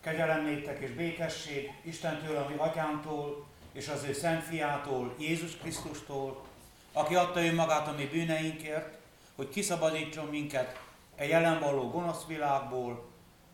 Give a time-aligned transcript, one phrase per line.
[0.00, 6.44] Kegyelem néktek és békesség Istentől, ami atyántól, és az ő szent fiától, Jézus Krisztustól,
[6.92, 8.98] aki adta ő magát a mi bűneinkért,
[9.34, 10.80] hogy kiszabadítson minket
[11.16, 13.08] e jelen való gonosz világból,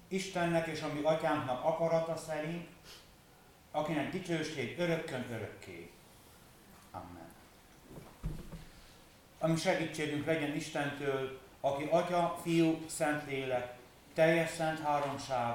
[0.08, 2.68] Istennek és a mi atyánknak akarata szerint,
[3.70, 5.90] akinek dicsőség örökkön örökké.
[6.90, 7.28] Amen.
[9.38, 13.74] Ami segítségünk legyen Istentől, aki Atya, Fiú, Szentlélek,
[14.14, 15.54] teljes szent háromság,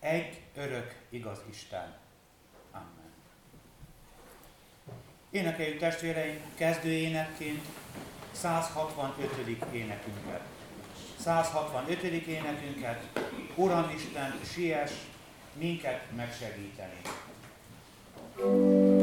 [0.00, 1.96] egy örök igaz Isten.
[2.72, 3.12] Amen.
[5.30, 7.64] Énekeljük testvéreim kezdő énekként
[8.32, 9.64] 165.
[9.72, 10.42] énekünket.
[11.18, 12.02] 165.
[12.26, 13.02] énekünket,
[13.54, 14.92] Uram Isten, siess,
[15.52, 17.00] minket megsegíteni.
[18.36, 18.99] thank you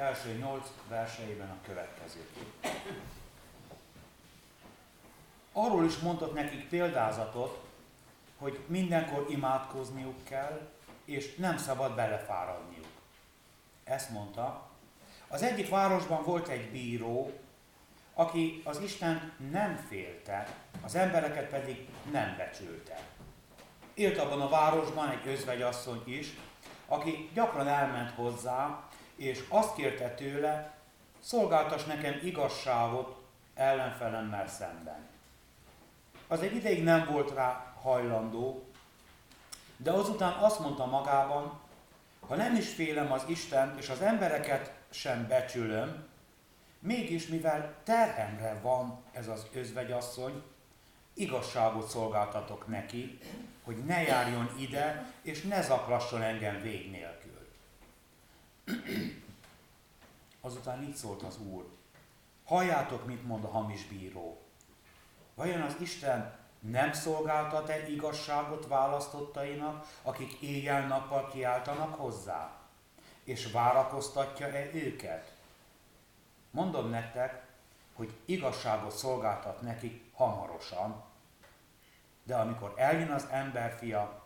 [0.00, 2.28] első 8 verseiben a következő.
[5.52, 7.64] Arról is mondott nekik példázatot,
[8.38, 10.68] hogy mindenkor imádkozniuk kell,
[11.04, 12.86] és nem szabad belefáradniuk.
[13.84, 14.68] Ezt mondta.
[15.28, 17.32] Az egyik városban volt egy bíró,
[18.14, 23.00] aki az Isten nem félte, az embereket pedig nem becsülte.
[23.94, 26.36] Élt abban a városban egy özvegyasszony is,
[26.86, 28.88] aki gyakran elment hozzá,
[29.20, 30.74] és azt kérte tőle,
[31.22, 33.16] szolgáltas nekem igazságot
[33.54, 35.08] ellenfelemmel szemben.
[36.28, 38.64] Az egy ideig nem volt rá hajlandó,
[39.76, 41.60] de azután azt mondta magában,
[42.26, 46.08] ha nem is félem az Isten és az embereket sem becsülöm,
[46.78, 50.42] mégis mivel terhemre van ez az özvegyasszony,
[51.14, 53.18] igazságot szolgáltatok neki,
[53.64, 57.19] hogy ne járjon ide, és ne zaklasson engem vég nélkül.
[60.40, 61.68] Azután így szólt az Úr,
[62.44, 64.40] halljátok, mit mond a hamis bíró.
[65.34, 72.52] Vajon az Isten nem szolgáltat-e igazságot választottainak, akik éjjel-nappal kiáltanak hozzá?
[73.24, 75.32] És várakoztatja-e őket?
[76.50, 77.46] Mondom nektek,
[77.94, 81.04] hogy igazságot szolgáltat nekik hamarosan,
[82.22, 84.22] de amikor eljön az emberfia,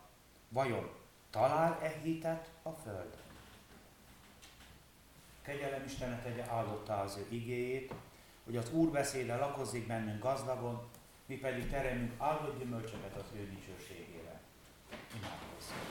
[0.49, 0.89] vajon
[1.29, 3.24] talál-e hitet a föld?
[5.45, 7.93] Kegyelem Istenet tegye állottá az ő igéjét,
[8.45, 10.83] hogy az Úr beszéde lakozik bennünk gazdagon,
[11.25, 14.41] mi pedig teremünk áldott gyümölcsöket az ő dicsőségére.
[15.15, 15.85] Imádkozzunk.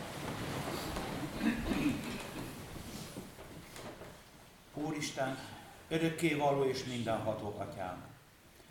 [4.75, 5.39] Úristen,
[5.89, 8.05] örökké való és mindenható atyánk,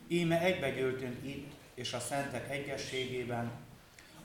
[0.07, 3.51] íme egybegyöltünk itt, és a szentek egyességében,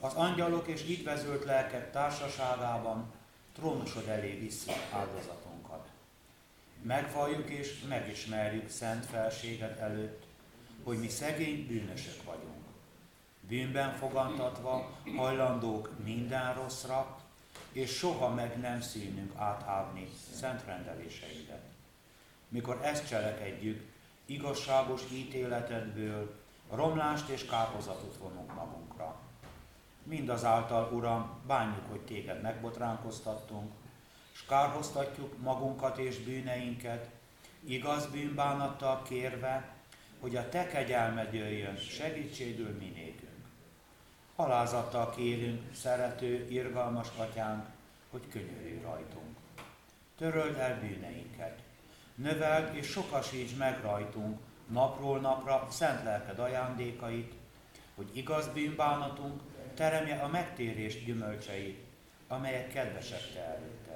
[0.00, 3.12] az angyalok és itt vezült lelkek társaságában
[3.54, 5.47] trónusod elé visszük áldozatunkat.
[6.82, 10.26] Megvalljuk és megismerjük szent felséged előtt,
[10.84, 12.64] hogy mi szegény bűnösök vagyunk.
[13.40, 17.18] Bűnben fogantatva hajlandók minden rosszra,
[17.72, 21.62] és soha meg nem színünk áthágni szent rendeléseidet.
[22.48, 23.86] Mikor ezt cselekedjük,
[24.24, 29.16] igazságos ítéletedből romlást és kárhozatot vonunk magunkra.
[30.02, 33.72] Mindazáltal, Uram, bánjuk, hogy téged megbotránkoztattunk,
[34.38, 37.08] és kárhoztatjuk magunkat és bűneinket,
[37.64, 39.74] igaz bűnbánattal kérve,
[40.20, 43.46] hogy a Te kegyelmed jöjjön segítségül minékünk.
[44.36, 47.66] Alázattal kérünk, szerető, irgalmas atyánk,
[48.10, 49.36] hogy könyörülj rajtunk.
[50.16, 51.58] Töröld el bűneinket,
[52.14, 54.38] növeld és sokasíts meg rajtunk
[54.68, 57.32] napról napra szent lelked ajándékait,
[57.94, 59.40] hogy igaz bűnbánatunk
[59.74, 61.84] teremje a megtérés gyümölcseit,
[62.28, 63.87] amelyek kedvesek te előtted.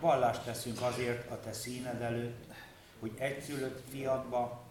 [0.00, 2.44] Vallást teszünk azért a Te színed előtt,
[3.00, 4.62] hogy egyszülött fiadba,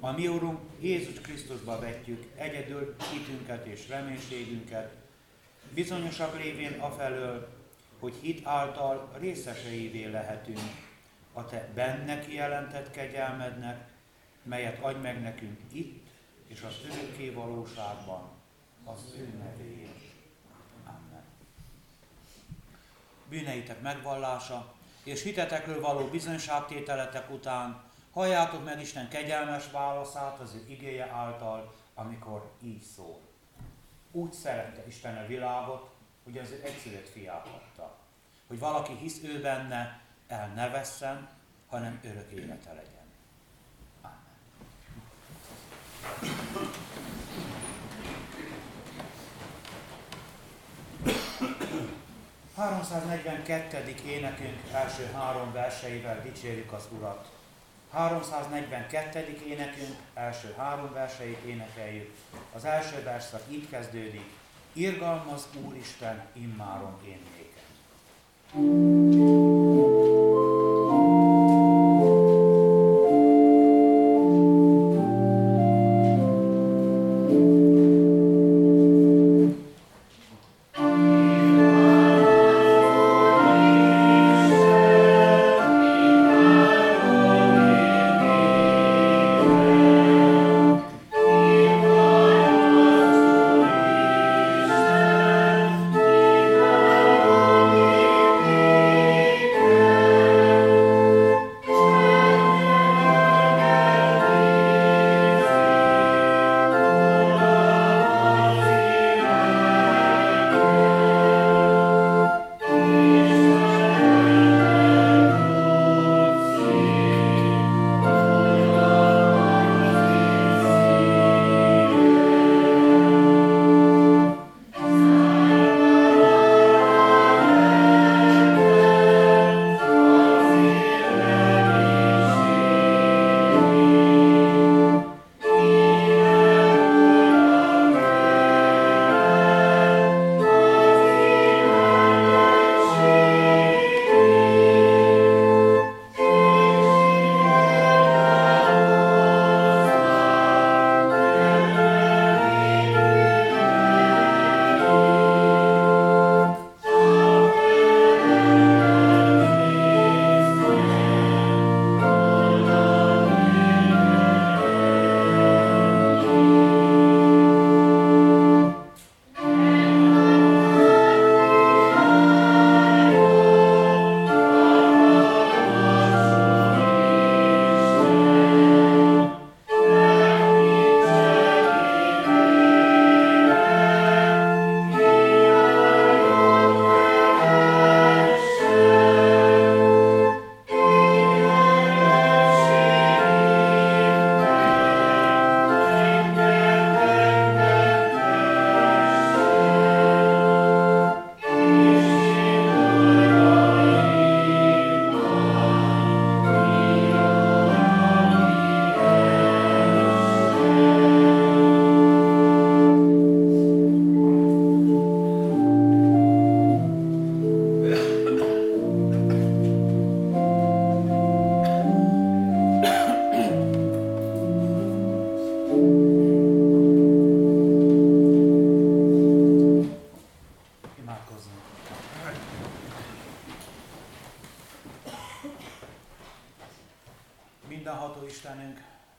[0.00, 4.94] a mi Úrunk Jézus Krisztusba vetjük egyedül hitünket és reménységünket,
[5.74, 7.48] bizonyosak lévén afelől,
[7.98, 10.60] hogy hit által részeseivé lehetünk
[11.32, 13.88] a Te benne kijelentett kegyelmednek,
[14.42, 16.06] melyet adj meg nekünk itt
[16.46, 18.28] és az örökké valóságban,
[18.84, 20.04] az ő nevéért.
[20.84, 21.24] Amen.
[23.28, 24.74] Bűneitek megvallása
[25.04, 27.82] és hitetekről való bizonyságtételetek után
[28.12, 33.20] halljátok meg Isten kegyelmes válaszát az ő igéje által, amikor így szól.
[34.12, 35.90] Úgy szerette Isten a világot,
[36.24, 37.98] hogy az ő egyszülött fiát adta.
[38.46, 41.28] Hogy valaki hisz ő benne, el ne vesszen,
[41.66, 43.06] hanem örök élete legyen.
[44.02, 44.24] Amen.
[52.56, 53.94] 342.
[54.06, 57.28] énekünk első három verseivel dicsérjük az Urat.
[57.92, 59.38] 342.
[59.46, 62.14] énekünk első három verseit énekeljük.
[62.54, 64.30] Az első verszak így kezdődik.
[64.72, 67.64] Irgalmaz Úristen immáron én néked.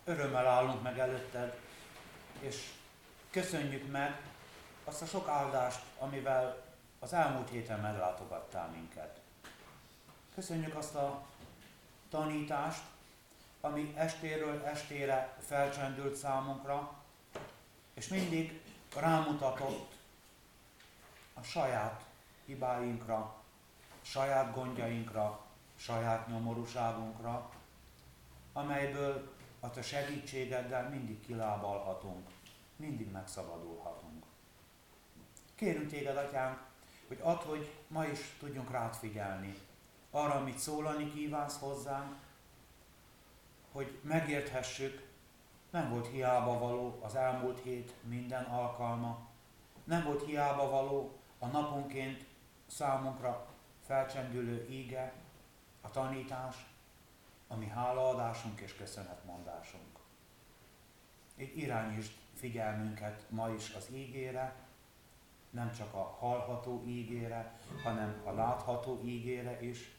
[0.07, 0.37] Thank you
[7.49, 9.19] héten meglátogattál minket.
[10.35, 11.25] Köszönjük azt a
[12.09, 12.81] tanítást,
[13.61, 16.93] ami estéről estére felcsendült számunkra,
[17.93, 18.61] és mindig
[18.95, 19.95] rámutatott
[21.33, 22.03] a saját
[22.45, 23.35] hibáinkra,
[24.01, 25.39] saját gondjainkra,
[25.75, 27.49] saját nyomorúságunkra,
[28.53, 29.36] amelyből
[29.67, 32.27] a te segítségeddel mindig kilábalhatunk,
[32.75, 34.25] mindig megszabadulhatunk.
[35.55, 36.59] Kérünk téged, atyánk,
[37.07, 39.57] hogy ad, hogy ma is tudjunk rád figyelni,
[40.11, 42.15] arra, amit szólani kívánsz hozzánk,
[43.71, 45.07] hogy megérthessük,
[45.69, 49.27] nem volt hiába való az elmúlt hét minden alkalma,
[49.83, 52.25] nem volt hiába való a naponként
[52.67, 53.47] számunkra
[53.85, 55.13] felcsendülő íge,
[55.81, 56.55] a tanítás,
[57.47, 59.99] ami hálaadásunk és köszönetmondásunk.
[61.37, 64.55] Így irányítsd figyelmünket ma is az ígére,
[65.49, 69.95] nem csak a hallható ígére, hanem a látható ígére is,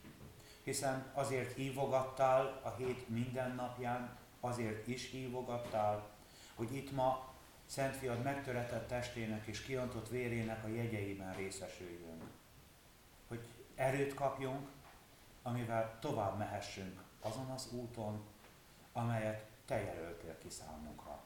[0.62, 6.10] hiszen azért hívogattál a hét minden napján, azért is hívogattál,
[6.54, 7.34] hogy itt ma
[7.66, 12.22] Szent Fiad megtöretett testének és kiontott vérének a jegyeiben részesüljünk.
[13.28, 14.68] Hogy erőt kapjunk,
[15.42, 18.24] amivel tovább mehessünk azon az úton,
[18.92, 21.20] amelyet te jelöltél ki számunkra.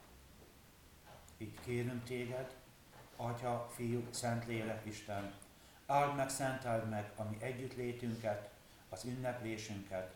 [1.36, 2.54] Így kérünk téged,
[3.16, 5.34] Atya, Fiú, Szentlélek, Isten,
[5.86, 8.50] áld meg, szenteld meg a mi együttlétünket,
[8.88, 10.14] az ünneplésünket,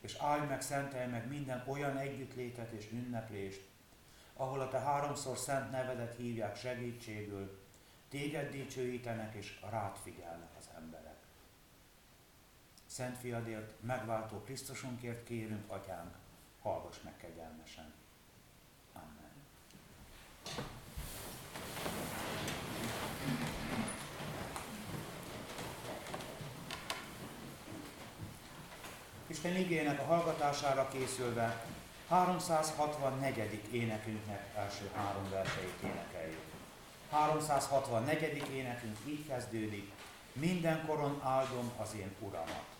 [0.00, 3.68] és áld meg, szentelj meg minden olyan együttlétet és ünneplést,
[4.36, 7.60] ahol a te háromszor szent nevedet hívják segítségül,
[8.08, 10.47] téged dicsőítenek és rád figyelnek.
[12.98, 16.14] Szent fiadért, megváltó Krisztusunkért kérünk, Atyánk,
[16.62, 17.92] hallgass meg kegyelmesen.
[18.92, 19.30] Amen.
[29.26, 31.64] Isten igének a hallgatására készülve
[32.08, 33.62] 364.
[33.70, 36.42] énekünknek első három verseit énekeljük.
[37.10, 38.48] 364.
[38.52, 39.92] énekünk így kezdődik,
[40.32, 42.76] mindenkoron áldom az én Uramat.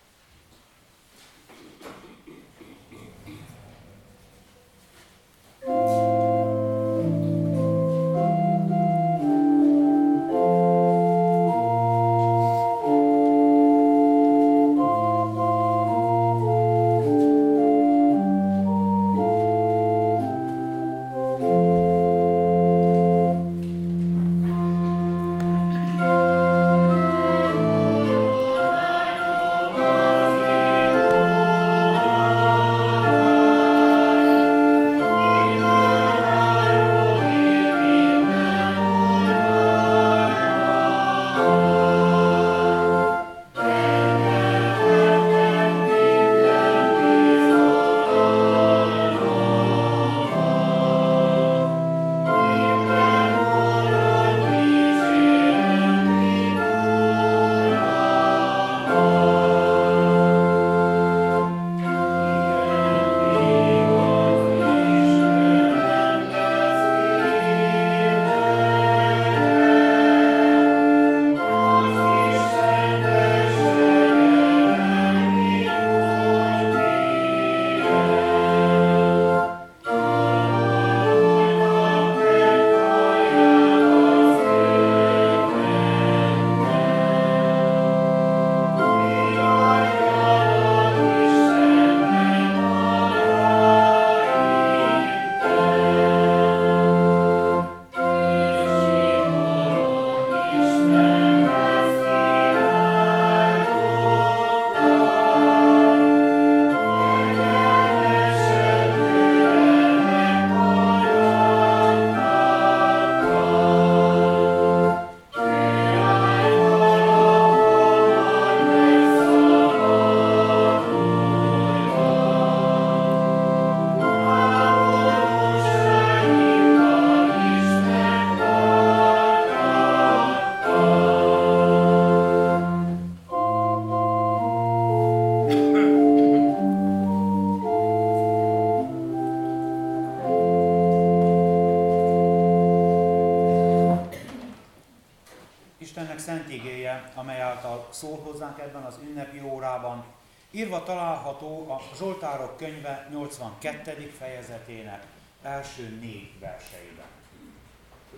[147.99, 150.05] Szól hozzánk ebben az ünnepi órában.
[150.51, 154.13] Írva található a Zsoltárok könyve 82.
[154.19, 155.07] fejezetének
[155.43, 157.07] első négy verseiben.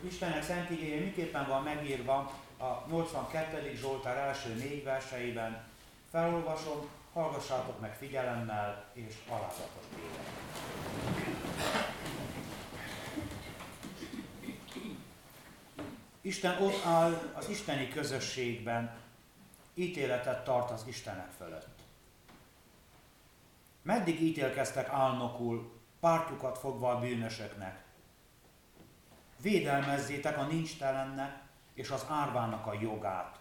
[0.08, 3.74] Istennek szent igéje miképpen van megírva a 82.
[3.74, 5.64] Zsoltár első négy verseiben.
[6.10, 10.26] Felolvasom, hallgassátok meg figyelemmel és alázatot kérek.
[16.20, 18.99] Isten ott áll az isteni közösségben,
[19.74, 21.68] ítéletet tart az Istenek fölött.
[23.82, 27.84] Meddig ítélkeztek álnokul, pártjukat fogva a bűnösöknek?
[29.40, 31.42] Védelmezzétek a nincstelennek
[31.74, 33.38] és az árvának a jogát.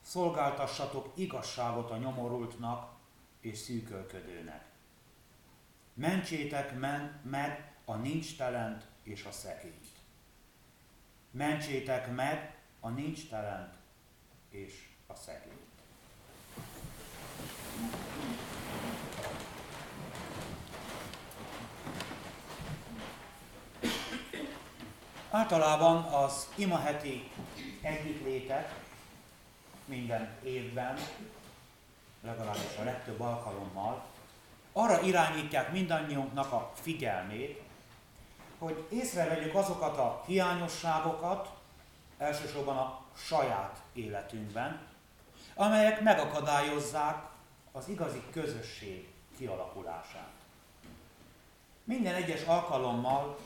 [0.00, 2.92] Szolgáltassatok igazságot a nyomorultnak
[3.40, 4.64] és szűkölködőnek.
[5.94, 9.86] Mentsétek men, meg a nincstelent és a szegényt.
[11.30, 13.74] Mentsétek meg a nincstelent
[14.48, 15.60] és a szegényt.
[25.30, 27.30] Általában az imaheti
[27.80, 28.74] egyik létet
[29.84, 30.98] minden évben,
[32.20, 34.04] legalábbis a legtöbb alkalommal,
[34.72, 37.62] arra irányítják mindannyiunknak a figyelmét,
[38.58, 41.50] hogy észrevegyük azokat a hiányosságokat,
[42.18, 44.91] elsősorban a saját életünkben,
[45.54, 47.30] amelyek megakadályozzák
[47.72, 50.32] az igazi közösség kialakulását.
[51.84, 53.38] Minden egyes alkalommal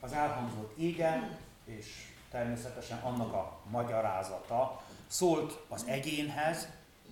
[0.00, 1.86] az elhangzott ége és
[2.30, 6.68] természetesen annak a magyarázata szólt az egyénhez,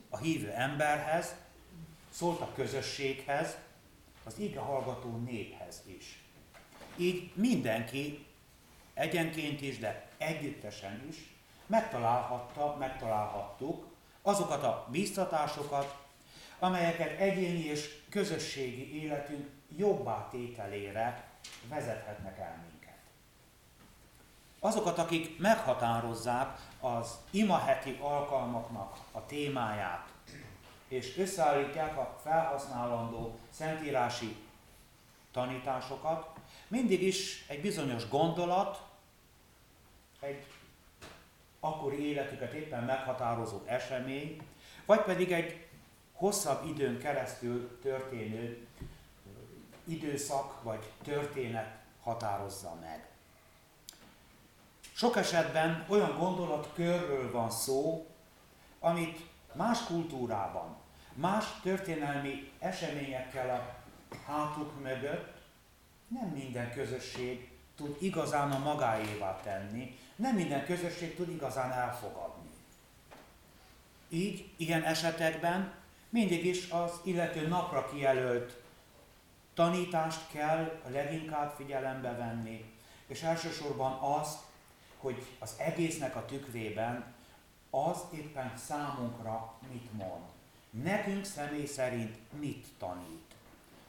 [0.08, 1.34] a hívő emberhez,
[2.10, 3.56] szólt a közösséghez,
[4.24, 6.22] az ige hallgató néphez is.
[6.96, 8.26] Így mindenki
[8.94, 11.16] egyenként is, de együttesen is
[11.68, 13.86] megtalálhatta, megtalálhattuk
[14.22, 15.96] azokat a biztatásokat,
[16.58, 21.28] amelyeket egyéni és közösségi életünk jobbá tételére
[21.68, 22.96] vezethetnek el minket.
[24.60, 30.06] Azokat, akik meghatározzák az imaheti alkalmaknak a témáját,
[30.88, 34.36] és összeállítják a felhasználandó szentírási
[35.32, 36.28] tanításokat,
[36.68, 38.82] mindig is egy bizonyos gondolat,
[40.20, 40.46] egy
[41.60, 44.42] akkori életüket éppen meghatározó esemény,
[44.86, 45.66] vagy pedig egy
[46.12, 48.66] hosszabb időn keresztül történő
[49.84, 53.06] időszak vagy történet határozza meg.
[54.92, 58.06] Sok esetben olyan gondolatkörről van szó,
[58.80, 59.20] amit
[59.52, 60.76] más kultúrában,
[61.14, 63.76] más történelmi eseményekkel a
[64.26, 65.38] hátuk mögött
[66.08, 72.48] nem minden közösség tud igazán a magáévá tenni, nem minden közösség tud igazán elfogadni.
[74.08, 75.72] Így, ilyen esetekben
[76.08, 78.62] mindig is az illető napra kijelölt
[79.54, 82.64] tanítást kell a leginkább figyelembe venni,
[83.06, 84.38] és elsősorban azt,
[84.98, 87.14] hogy az egésznek a tükrében
[87.70, 90.24] az éppen számunkra mit mond.
[90.70, 93.34] Nekünk személy szerint mit tanít.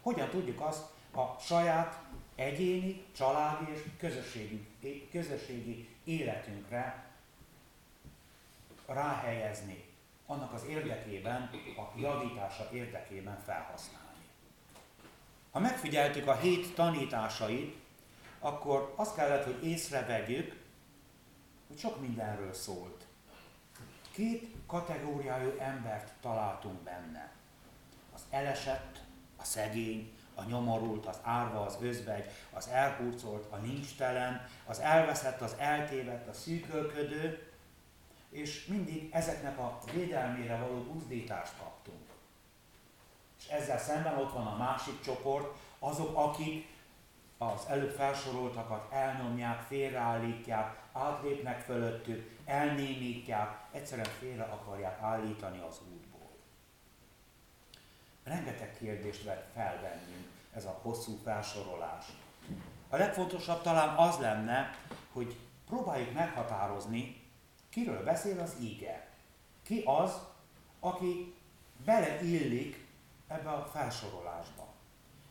[0.01, 2.01] Hogyan tudjuk azt a saját
[2.35, 4.67] egyéni, családi és közösségi,
[5.11, 7.03] közösségi életünkre
[8.85, 9.83] ráhelyezni,
[10.25, 14.07] annak az érdekében, a javítása érdekében felhasználni.
[15.51, 17.77] Ha megfigyeltük a hét tanításait,
[18.39, 20.55] akkor azt kellett, hogy észrevegyük,
[21.67, 23.05] hogy sok mindenről szólt.
[24.11, 27.31] Két kategóriájú embert találtunk benne.
[28.13, 28.99] Az elesett,
[29.37, 35.55] a szegény, a nyomorult, az árva, az özvegy, az elhurcolt, a nincstelen, az elveszett, az
[35.57, 37.47] eltévedt, a szűkölködő,
[38.29, 42.07] és mindig ezeknek a védelmére való buzdítást kaptunk.
[43.39, 46.67] És ezzel szemben ott van a másik csoport, azok, akik
[47.37, 56.18] az előbb felsoroltakat elnyomják, félreállítják, átlépnek fölöttük, elnémítják, egyszerűen félre akarják állítani az útból.
[58.29, 62.05] Rengeteg kérdést vett fel bennünk ez a hosszú felsorolás.
[62.89, 64.75] A legfontosabb talán az lenne,
[65.11, 65.35] hogy
[65.67, 67.21] próbáljuk meghatározni,
[67.69, 69.07] kiről beszél az íge.
[69.63, 70.19] Ki az,
[70.79, 71.35] aki
[71.85, 72.87] beleillik
[73.27, 74.67] ebbe a felsorolásba.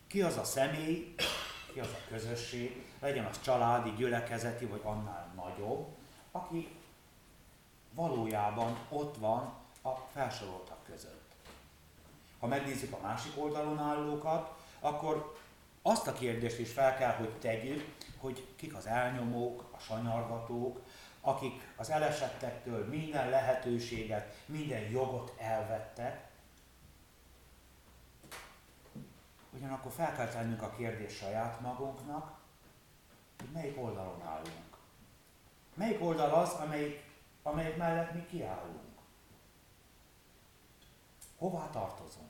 [0.07, 1.15] Ki az a személy,
[1.73, 5.87] ki az a közösség, legyen az családi, gyülekezeti, vagy annál nagyobb,
[6.31, 6.69] aki
[7.95, 11.17] valójában ott van a felsoroltak között.
[12.38, 15.37] Ha megnézzük a másik oldalon állókat, akkor
[15.83, 20.81] azt a kérdést is fel kell, hogy tegyük, hogy kik az elnyomók, a sanyargatók,
[21.20, 26.29] akik az elesettektől minden lehetőséget, minden jogot elvettek,
[29.59, 32.38] Ugyanakkor fel kell tennünk a kérdést saját magunknak,
[33.38, 34.77] hogy melyik oldalon állunk.
[35.74, 37.05] Melyik oldal az, amelyik,
[37.42, 38.98] amelyik mellett mi kiállunk.
[41.38, 42.28] Hová tartozunk?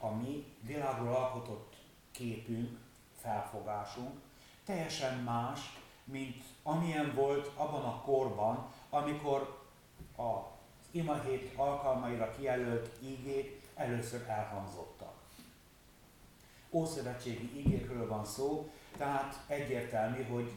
[0.00, 1.76] A mi világról alkotott
[2.10, 2.78] képünk,
[3.20, 4.20] felfogásunk
[4.64, 5.60] teljesen más,
[6.04, 9.58] mint amilyen volt abban a korban, amikor
[10.16, 10.42] az
[10.90, 15.14] imahét alkalmaira kijelölt ígék először elhangzottak.
[16.70, 20.52] Ószövetségi igékről van szó, tehát egyértelmű, hogy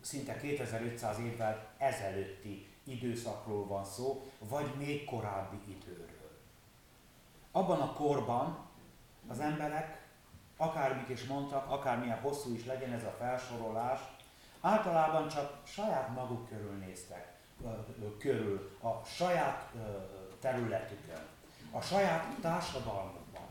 [0.00, 6.30] szinte 2500 évvel ezelőtti időszakról van szó, vagy még korábbi időről.
[7.52, 8.58] Abban a korban
[9.28, 10.00] az emberek,
[10.56, 14.00] akármit is mondtak, akármilyen hosszú is legyen ez a felsorolás,
[14.60, 17.32] általában csak saját maguk körül néztek,
[18.18, 19.70] körül, a saját
[20.40, 21.30] területükön
[21.72, 23.42] a saját társadalmukban.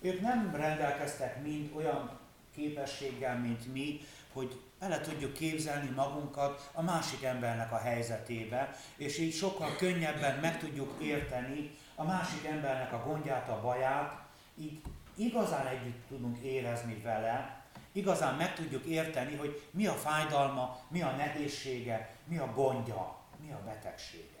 [0.00, 2.18] Ők nem rendelkeztek mind olyan
[2.54, 4.00] képességgel, mint mi,
[4.32, 10.58] hogy bele tudjuk képzelni magunkat a másik embernek a helyzetébe, és így sokkal könnyebben meg
[10.58, 14.19] tudjuk érteni a másik embernek a gondját, a baját,
[14.60, 14.80] így
[15.14, 21.10] igazán együtt tudunk érezni vele, igazán meg tudjuk érteni, hogy mi a fájdalma, mi a
[21.10, 24.38] nehézsége, mi a gondja, mi a betegsége.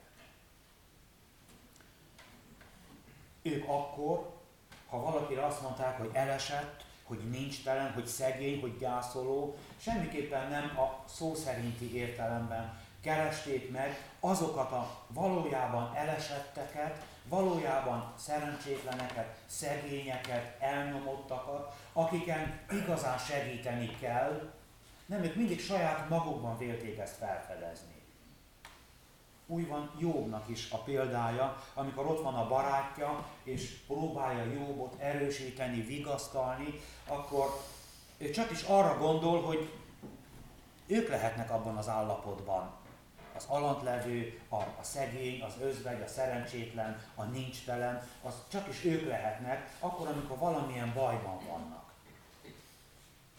[3.42, 4.32] Ők akkor,
[4.88, 10.78] ha valakire azt mondták, hogy elesett, hogy nincs telen, hogy szegény, hogy gyászoló, semmiképpen nem
[10.78, 22.60] a szó szerinti értelemben keresték meg azokat a valójában elesetteket, valójában szerencsétleneket, szegényeket, elnyomottakat, akiken
[22.70, 24.52] igazán segíteni kell,
[25.06, 27.98] nem, ők mindig saját magukban vélték ezt felfedezni.
[29.46, 35.80] Úgy van Jobbnak is a példája, amikor ott van a barátja, és próbálja Jobbot erősíteni,
[35.80, 37.62] vigasztalni, akkor
[38.18, 39.72] ő csak is arra gondol, hogy
[40.86, 42.79] ők lehetnek abban az állapotban.
[43.40, 49.08] Az alantlevő, a, a szegény, az özvegy, a szerencsétlen, a nincstelen, az csak is ők
[49.08, 51.92] lehetnek, akkor, amikor valamilyen bajban vannak.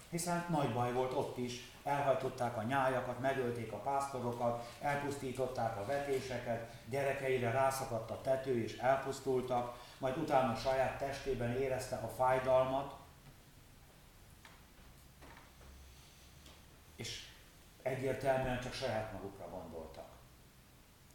[0.09, 6.73] Hiszen nagy baj volt ott is, elhajtották a nyájakat, megölték a pásztorokat, elpusztították a vetéseket,
[6.89, 12.93] gyerekeire rászakadt a tető és elpusztultak, majd utána saját testében érezte a fájdalmat,
[16.95, 17.29] és
[17.81, 19.70] egyértelműen csak saját magukra gondoltak.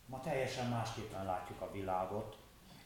[0.07, 2.37] Ma teljesen másképpen látjuk a világot,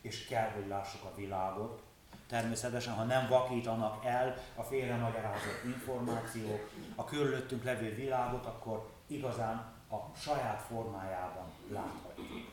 [0.00, 1.82] és kell, hogy lássuk a világot,
[2.30, 9.56] Természetesen, ha nem vakítanak el a félre magyarázott információk, a körülöttünk levő világot, akkor igazán
[9.90, 12.50] a saját formájában láthatjuk.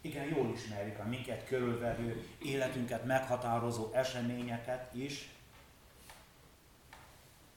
[0.00, 5.30] Igen, jól ismerjük a minket körülvevő, életünket meghatározó eseményeket is,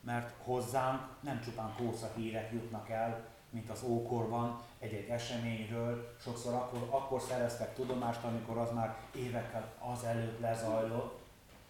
[0.01, 6.87] mert hozzánk nem csupán kósza hírek jutnak el, mint az ókorban egy-egy eseményről, sokszor akkor,
[6.89, 11.23] akkor szereztek tudomást, amikor az már évekkel azelőtt lezajlott.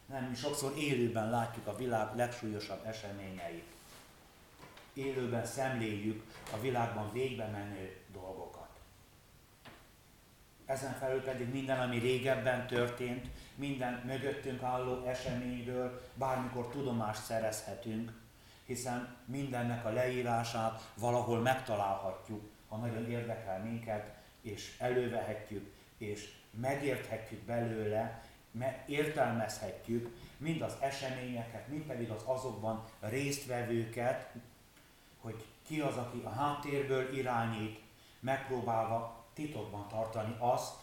[0.06, 3.74] Nem, mi sokszor élőben látjuk a világ legsúlyosabb eseményeit.
[4.94, 8.70] Élőben szemléljük a világban végbe menő dolgokat.
[10.66, 18.12] Ezen felül pedig minden, ami régebben történt, minden mögöttünk álló eseményről bármikor tudomást szerezhetünk,
[18.66, 28.24] hiszen mindennek a leírását valahol megtalálhatjuk, ha nagyon érdekel minket, és elővehetjük, és megérthetjük belőle,
[28.88, 34.34] értelmezhetjük mind az eseményeket, mind pedig az azokban résztvevőket,
[35.22, 37.80] hogy ki az, aki a háttérből irányít,
[38.20, 40.76] megpróbálva titokban tartani azt,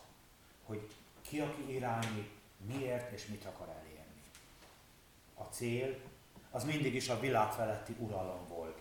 [0.64, 0.90] hogy
[1.20, 2.30] ki, aki irányít,
[2.66, 4.22] miért és mit akar elérni.
[5.34, 5.98] A cél
[6.52, 8.80] az mindig is a világ feletti uralom volt.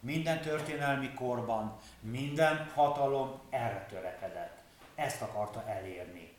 [0.00, 4.58] Minden történelmi korban, minden hatalom erre törekedett.
[4.94, 6.32] Ezt akarta elérni.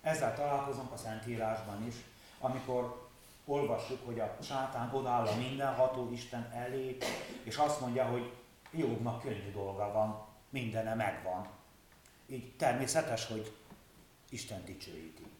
[0.00, 1.94] Ezzel találkozunk a Szentírásban is,
[2.38, 3.08] amikor
[3.44, 6.96] olvassuk, hogy a sátán odáll a mindenható Isten elé,
[7.42, 8.32] és azt mondja, hogy
[8.70, 11.48] Jobbnak könnyű dolga van, mindene megvan.
[12.26, 13.56] Így természetes, hogy
[14.28, 15.33] Isten dicsőíti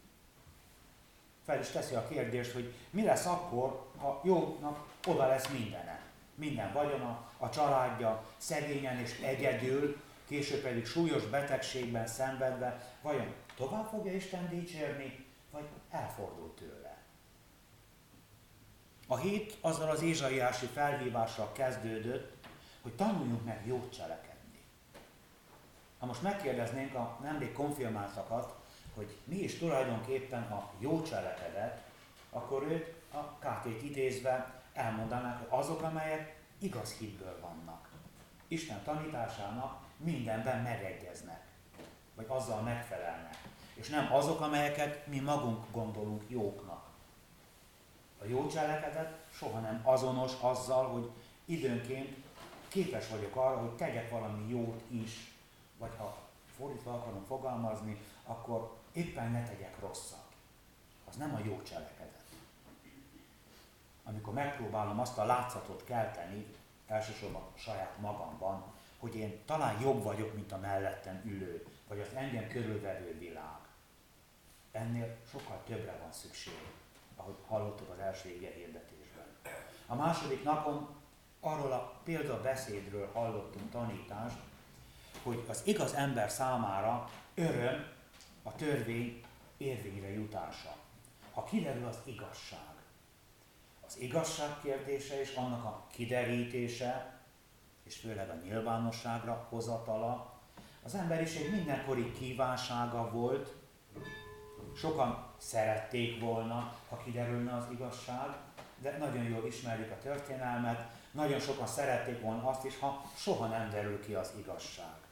[1.44, 6.00] fel is teszi a kérdést, hogy mi lesz akkor, ha Jobbnak oda lesz mindene.
[6.34, 14.12] Minden vagyona, a családja szegényen és egyedül, később pedig súlyos betegségben szenvedve, vajon tovább fogja
[14.12, 16.96] Isten dicsérni, vagy elfordul tőle.
[19.06, 22.46] A hét azzal az ézsaiási felhívással kezdődött,
[22.82, 24.60] hogy tanuljunk meg jót cselekedni.
[25.98, 28.63] Ha most megkérdeznénk a nemrég konfirmáltakat,
[28.94, 31.82] hogy mi is tulajdonképpen a jó cselekedet,
[32.30, 37.88] akkor ők a KT-t idézve elmondanák, hogy azok, amelyek igaz hitből vannak.
[38.48, 41.42] Isten tanításának mindenben megegyeznek,
[42.14, 43.36] vagy azzal megfelelnek.
[43.74, 46.84] És nem azok, amelyeket mi magunk gondolunk jóknak.
[48.22, 51.10] A jó cselekedet soha nem azonos azzal, hogy
[51.44, 52.16] időnként
[52.68, 55.32] képes vagyok arra, hogy tegyek valami jót is,
[55.78, 56.16] vagy ha
[56.56, 60.24] fordítva akarom fogalmazni, akkor éppen ne tegyek rosszat.
[61.08, 62.22] Az nem a jó cselekedet.
[64.04, 66.46] Amikor megpróbálom azt a látszatot kelteni,
[66.86, 72.48] elsősorban saját magamban, hogy én talán jobb vagyok, mint a mellettem ülő, vagy az engem
[72.48, 73.58] körülvevő világ.
[74.72, 76.58] Ennél sokkal többre van szükség,
[77.16, 79.26] ahogy hallottuk az első ége hirdetésben.
[79.86, 80.88] A második napon
[81.40, 84.36] arról a példabeszédről hallottunk tanítást,
[85.22, 87.93] hogy az igaz ember számára öröm
[88.46, 89.22] a törvény
[89.56, 90.76] érvényre jutása.
[91.32, 92.74] Ha kiderül az igazság.
[93.86, 97.20] Az igazság kérdése és annak a kiderítése,
[97.82, 100.32] és főleg a nyilvánosságra hozatala,
[100.82, 103.54] az emberiség mindenkori kívánsága volt,
[104.76, 108.28] sokan szerették volna, ha kiderülne az igazság,
[108.78, 113.70] de nagyon jól ismerjük a történelmet, nagyon sokan szerették volna azt is, ha soha nem
[113.70, 115.03] derül ki az igazság.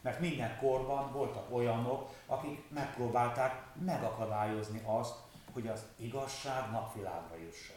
[0.00, 5.14] Mert minden korban voltak olyanok, akik megpróbálták megakadályozni azt,
[5.52, 7.76] hogy az igazság napvilágra jusson.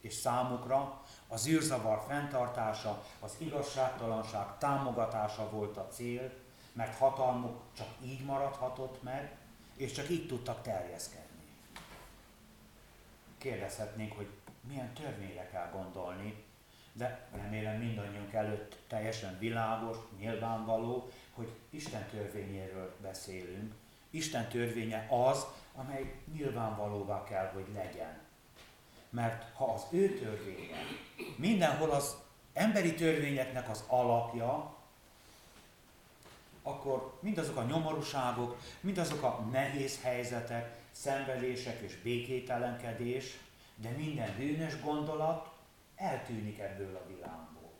[0.00, 6.32] És számukra a zűrzavar fenntartása, az igazságtalanság támogatása volt a cél,
[6.72, 9.36] mert hatalmuk csak így maradhatott meg,
[9.76, 11.42] és csak így tudtak terjeszkedni.
[13.38, 14.28] Kérdezhetnénk, hogy
[14.68, 16.44] milyen törvényre kell gondolni,
[16.92, 23.74] de remélem mindannyiunk előtt teljesen világos, nyilvánvaló, hogy Isten törvényéről beszélünk.
[24.10, 28.20] Isten törvénye az, amely nyilvánvalóvá kell, hogy legyen.
[29.10, 30.78] Mert ha az ő törvénye
[31.36, 32.16] mindenhol az
[32.52, 34.76] emberi törvényeknek az alapja,
[36.62, 43.38] akkor mindazok a nyomorúságok, mindazok a nehéz helyzetek, szenvedések és békételenkedés,
[43.76, 45.51] de minden bűnös gondolat
[46.02, 47.70] eltűnik ebből a világból.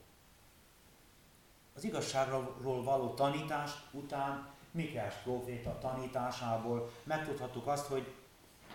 [1.75, 8.13] Az igazságról való tanítás után Mikás próféta tanításából megtudhattuk azt, hogy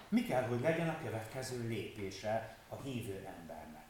[0.09, 3.85] mi kell, hogy legyen a következő lépése a hívő embernek.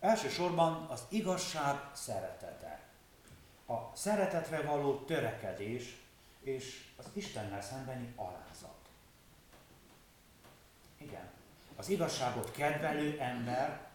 [0.00, 2.80] Elsősorban az igazság szeretete.
[3.66, 5.96] A szeretetre való törekedés
[6.40, 8.88] és az Istennel szembeni alázat.
[10.98, 11.30] Igen,
[11.76, 13.85] az igazságot kedvelő ember,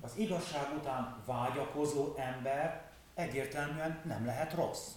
[0.00, 4.88] az igazság után vágyakozó ember egyértelműen nem lehet rossz,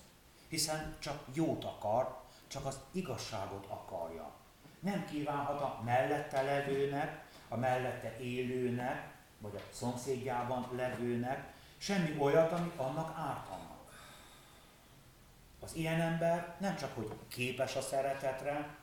[0.48, 4.32] hiszen csak jót akar, csak az igazságot akarja.
[4.80, 9.10] Nem kívánhat a mellette levőnek, a mellette élőnek,
[9.40, 13.70] vagy a szomszédjában levőnek semmi olyat, ami annak ártana.
[15.60, 18.76] Az ilyen ember nem csak hogy képes a szeretetre,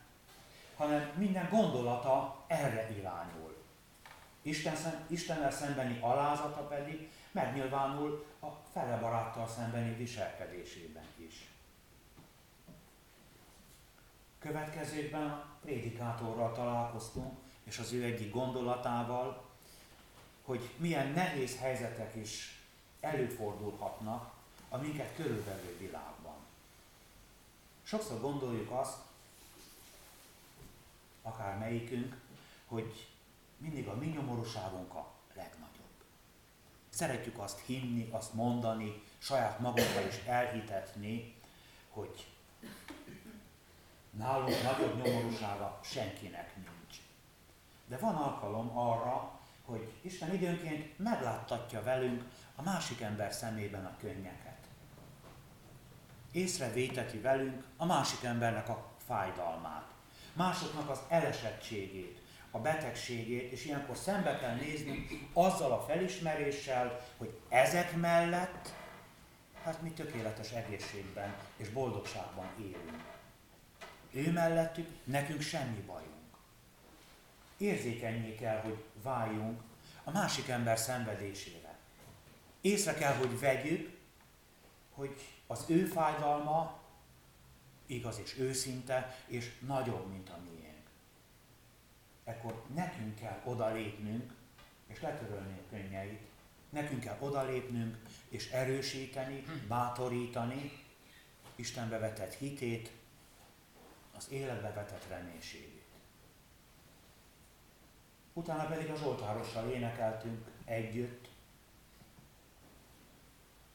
[0.76, 3.58] hanem minden gondolata erre irányul.
[4.42, 11.48] Isten, Istennel szembeni alázata pedig megnyilvánul a fele baráttal szembeni viselkedésében is.
[14.38, 19.44] Következőkben a prédikátorral találkoztunk, és az ő egyik gondolatával,
[20.44, 22.62] hogy milyen nehéz helyzetek is
[23.01, 24.33] előfordulhatnak
[24.68, 26.37] a minket körülvevő világban.
[27.83, 28.96] Sokszor gondoljuk azt,
[31.22, 32.16] akár melyikünk,
[32.66, 33.09] hogy
[33.59, 36.05] mindig a mi nyomorúságunk a legnagyobb.
[36.88, 41.35] Szeretjük azt hinni, azt mondani, saját magunkkal is elhitetni,
[41.88, 42.27] hogy
[44.11, 46.97] nálunk nagyobb nyomorúsága senkinek nincs.
[47.87, 52.25] De van alkalom arra, hogy Isten időnként megláttatja velünk
[52.57, 54.57] a másik ember szemében a könnyeket.
[56.33, 59.90] Észrevéteti velünk a másik embernek a fájdalmát,
[60.33, 62.17] másoknak az elesettségét,
[62.59, 68.73] a betegségét, és ilyenkor szembe kell nézni azzal a felismeréssel, hogy ezek mellett,
[69.62, 73.05] hát mi tökéletes egészségben és boldogságban élünk.
[74.12, 76.16] Ő mellettük nekünk semmi bajunk.
[77.57, 79.61] Érzékenyé kell, hogy váljunk
[80.05, 81.77] a másik ember szenvedésére.
[82.61, 83.97] Észre kell, hogy vegyük,
[84.94, 86.81] hogy az ő fájdalma
[87.87, 90.58] igaz és őszinte, és nagyobb, mint a miénk.
[92.29, 94.35] Ekkor nekünk kell odalépnünk,
[94.87, 96.21] és letörölni a könnyeit.
[96.71, 100.73] Nekünk kell odalépnünk, és erősíteni, bátorítani
[101.55, 102.91] Istenbe vetett hitét,
[104.17, 105.85] az életbe vetett reménységét.
[108.33, 111.29] Utána pedig a Zsoltárossal énekeltünk együtt,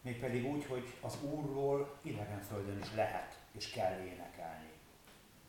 [0.02, 4.72] mégpedig úgy, hogy az Úrról idegen földön is lehet és kell énekelni.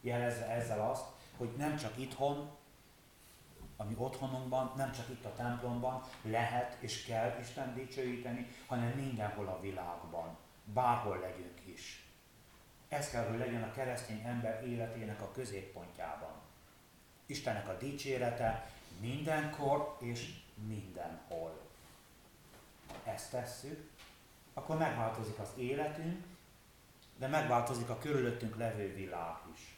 [0.00, 1.04] Jelezve ezzel azt,
[1.36, 2.50] hogy nem csak itthon,
[3.76, 9.60] ami otthonunkban, nem csak itt a templomban lehet és kell Isten dicsőíteni, hanem mindenhol a
[9.60, 12.08] világban, bárhol legyünk is.
[12.88, 16.32] Ez kell, hogy legyen a keresztény ember életének a középpontjában.
[17.26, 20.34] Istennek a dicsérete mindenkor és
[20.66, 21.60] mindenhol.
[23.04, 23.90] Ezt tesszük,
[24.54, 26.24] akkor megváltozik az életünk,
[27.18, 29.76] de megváltozik a körülöttünk levő világ is.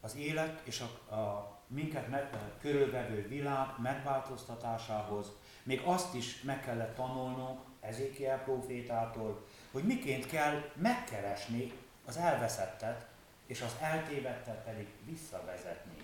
[0.00, 5.26] Az élet és a, a minket meg, a körülvevő világ megváltoztatásához
[5.62, 11.72] még azt is meg kellett tanulnunk Ezékiel profétától, hogy miként kell megkeresni
[12.06, 13.06] az elveszettet,
[13.46, 15.96] és az eltévedtet pedig visszavezetni.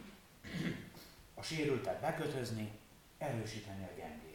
[1.34, 2.70] a sérültet bekötözni,
[3.18, 4.25] erősíteni a gyengét.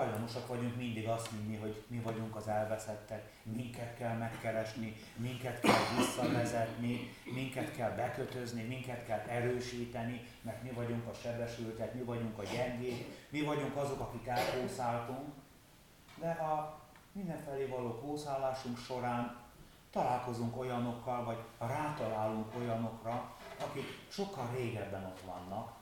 [0.00, 5.96] Hajlamosak vagyunk mindig azt hinni, hogy mi vagyunk az elveszettek, minket kell megkeresni, minket kell
[5.96, 12.42] visszavezetni, minket kell bekötözni, minket kell erősíteni, mert mi vagyunk a sebesültek, mi vagyunk a
[12.42, 15.32] gyengék, mi vagyunk azok, akik elkószáltunk.
[16.16, 16.80] De a
[17.12, 19.36] mindenfelé való kószálásunk során
[19.90, 25.72] találkozunk olyanokkal, vagy rátalálunk olyanokra, akik sokkal régebben ott vannak,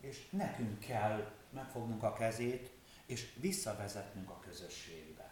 [0.00, 2.76] és nekünk kell megfognunk a kezét,
[3.08, 5.30] és visszavezetnünk a közösségbe.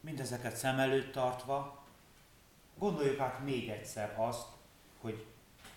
[0.00, 1.84] Mindezeket szem előtt tartva,
[2.78, 4.46] gondoljuk át még egyszer azt,
[5.00, 5.26] hogy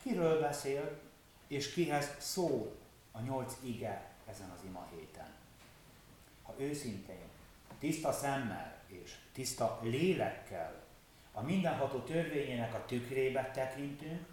[0.02, 1.00] kiről beszél,
[1.48, 2.76] és kihez szól
[3.12, 5.32] a nyolc ige ezen az ima héten.
[6.44, 7.30] Ha őszintén,
[7.80, 10.84] tiszta szemmel és tiszta lélekkel
[11.32, 14.28] a mindenható törvényének a tükrébe tekintünk,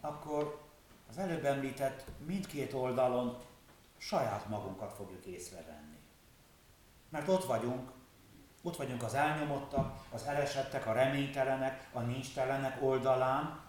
[0.00, 0.65] akkor
[1.08, 3.44] az előbb említett mindkét oldalon
[3.96, 5.98] saját magunkat fogjuk észrevenni.
[7.08, 7.90] Mert ott vagyunk,
[8.62, 13.60] ott vagyunk az elnyomottak, az elesettek, a reménytelenek, a nincstelenek oldalán,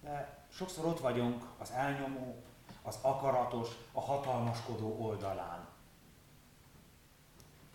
[0.00, 2.42] de sokszor ott vagyunk az elnyomó,
[2.82, 5.68] az akaratos, a hatalmaskodó oldalán.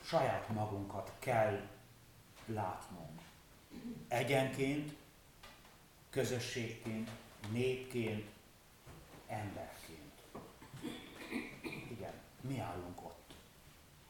[0.03, 1.59] Saját magunkat kell
[2.45, 3.21] látnunk.
[4.07, 4.95] Egyenként,
[6.09, 7.09] közösségként,
[7.51, 8.25] népként,
[9.27, 10.21] emberként.
[11.91, 13.33] Igen, mi állunk ott.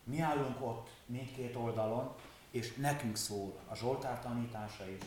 [0.04, 2.16] Mi állunk ott mindkét oldalon,
[2.52, 5.02] és nekünk szól a Zsoltár tanítása is,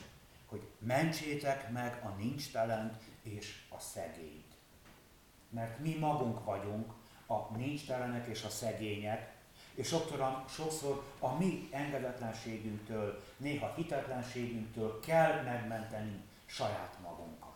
[0.46, 4.54] hogy mentsétek meg a nincs talent és a szegényt.
[5.48, 6.92] Mert mi magunk vagyunk
[7.26, 9.38] a nincs telenek és a szegények,
[9.74, 17.49] és sokszor, sokszor a mi engedetlenségünktől, néha hitetlenségünktől kell megmenteni saját magunkat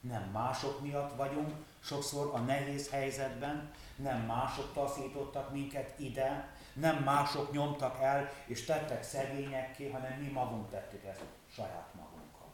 [0.00, 7.52] nem mások miatt vagyunk, sokszor a nehéz helyzetben, nem mások taszítottak minket ide, nem mások
[7.52, 11.22] nyomtak el és tettek szegényekké, hanem mi magunk tettük ezt
[11.54, 12.48] saját magunkkal.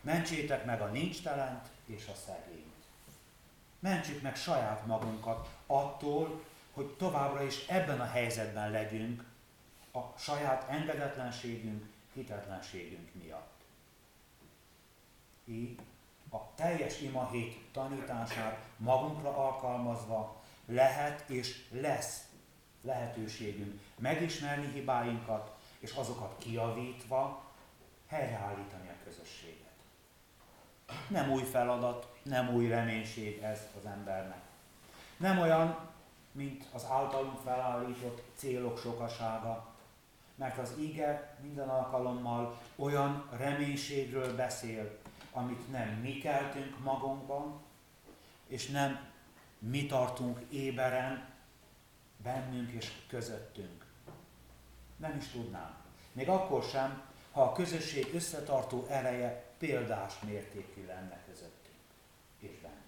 [0.00, 2.70] Mentsétek meg a nincs talent és a szegényt.
[3.78, 9.24] Mentsük meg saját magunkat attól, hogy továbbra is ebben a helyzetben legyünk
[9.92, 13.51] a saját engedetlenségünk, hitetlenségünk miatt
[16.30, 22.24] a teljes imahét tanítását magunkra alkalmazva lehet és lesz
[22.82, 27.44] lehetőségünk megismerni hibáinkat, és azokat kiavítva
[28.06, 29.70] helyreállítani a közösséget.
[31.08, 34.40] Nem új feladat, nem új reménység ez az embernek.
[35.16, 35.90] Nem olyan,
[36.32, 39.72] mint az általunk felállított célok sokasága,
[40.34, 45.01] mert az ige minden alkalommal olyan reménységről beszél,
[45.32, 47.60] amit nem mi keltünk magunkban,
[48.46, 49.10] és nem
[49.58, 51.28] mi tartunk éberen
[52.22, 53.84] bennünk és közöttünk.
[54.96, 55.76] Nem is tudnám.
[56.12, 61.76] Még akkor sem, ha a közösség összetartó ereje példás mértékű lenne közöttünk
[62.38, 62.80] és bennünk.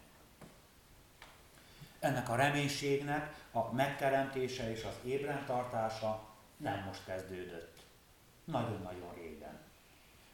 [1.98, 7.82] Ennek a reménységnek a megteremtése és az ébren tartása nem most kezdődött.
[8.44, 9.60] Nagyon-nagyon régen.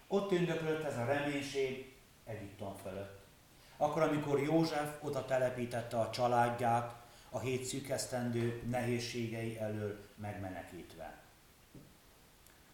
[0.07, 1.90] Ott tündöklött ez a reménység
[2.31, 3.19] Egyiptom fölött.
[3.77, 6.95] Akkor, amikor József oda telepítette a családját,
[7.31, 11.19] a hét szűkesztendő nehézségei elől megmenekítve.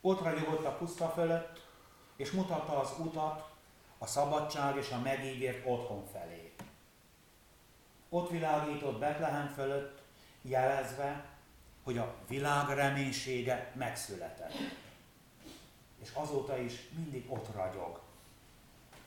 [0.00, 1.66] Ott ragyogott a puszta fölött,
[2.16, 3.50] és mutatta az utat
[3.98, 6.52] a szabadság és a megígért otthon felé.
[8.08, 10.02] Ott világított Betlehem fölött,
[10.42, 11.24] jelezve,
[11.82, 14.54] hogy a világ reménysége megszületett.
[16.02, 18.00] És azóta is mindig ott ragyog.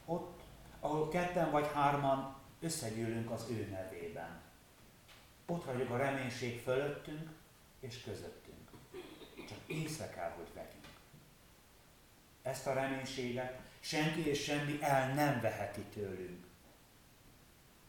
[0.09, 0.41] Ott
[0.79, 4.41] ahol ketten vagy hárman összegyűlünk az ő nevében.
[5.45, 7.29] Ott vagyok a reménység fölöttünk
[7.79, 8.69] és közöttünk.
[9.47, 10.87] Csak észre kell, hogy vegyünk.
[12.41, 16.45] Ezt a reménységet senki és semmi el nem veheti tőlünk.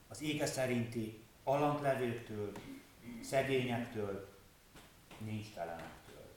[0.09, 2.53] Az ége szerinti alantlevőktől,
[3.23, 4.29] szegényektől,
[5.19, 6.35] nincs telenektől.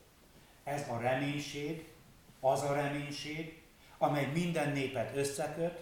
[0.63, 1.88] Ez a reménység,
[2.39, 3.62] az a reménység,
[4.04, 5.80] amely minden népet összeköt,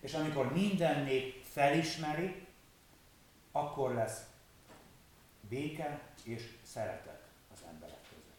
[0.00, 2.46] és amikor minden nép felismeri,
[3.52, 4.20] akkor lesz
[5.48, 7.22] béke és szeretet
[7.54, 8.34] az emberek között.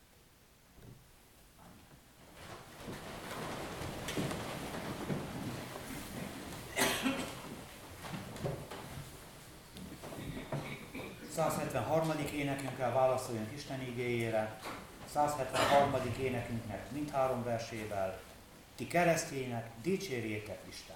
[1.57, 1.87] Amen.
[11.31, 12.11] 173.
[12.33, 14.59] énekünkkel válaszoljunk Isten igényére,
[15.13, 15.95] 173.
[16.19, 18.28] énekünknek mindhárom versével.
[18.79, 20.95] Ti keresztjének, dicsérjétek Isten!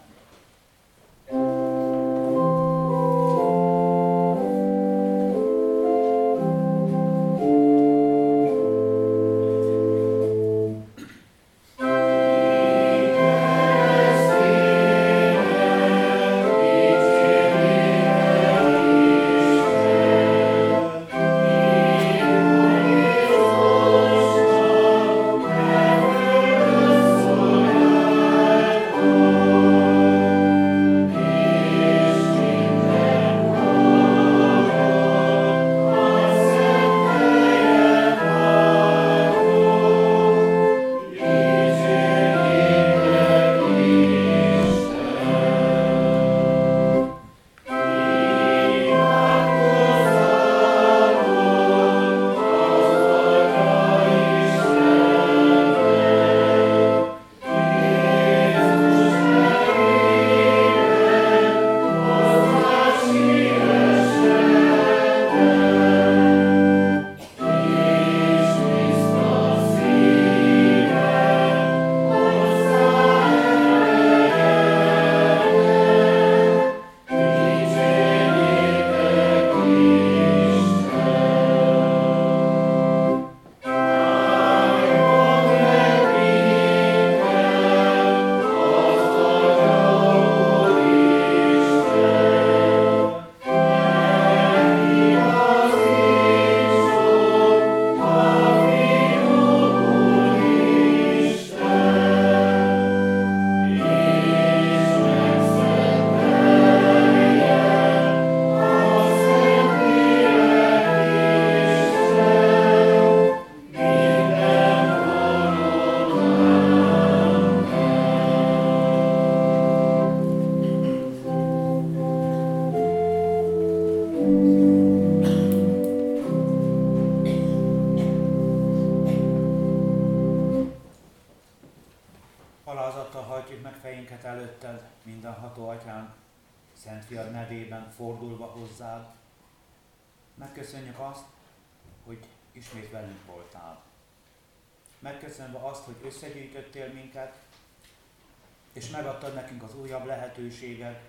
[150.53, 151.01] Lehetőséget,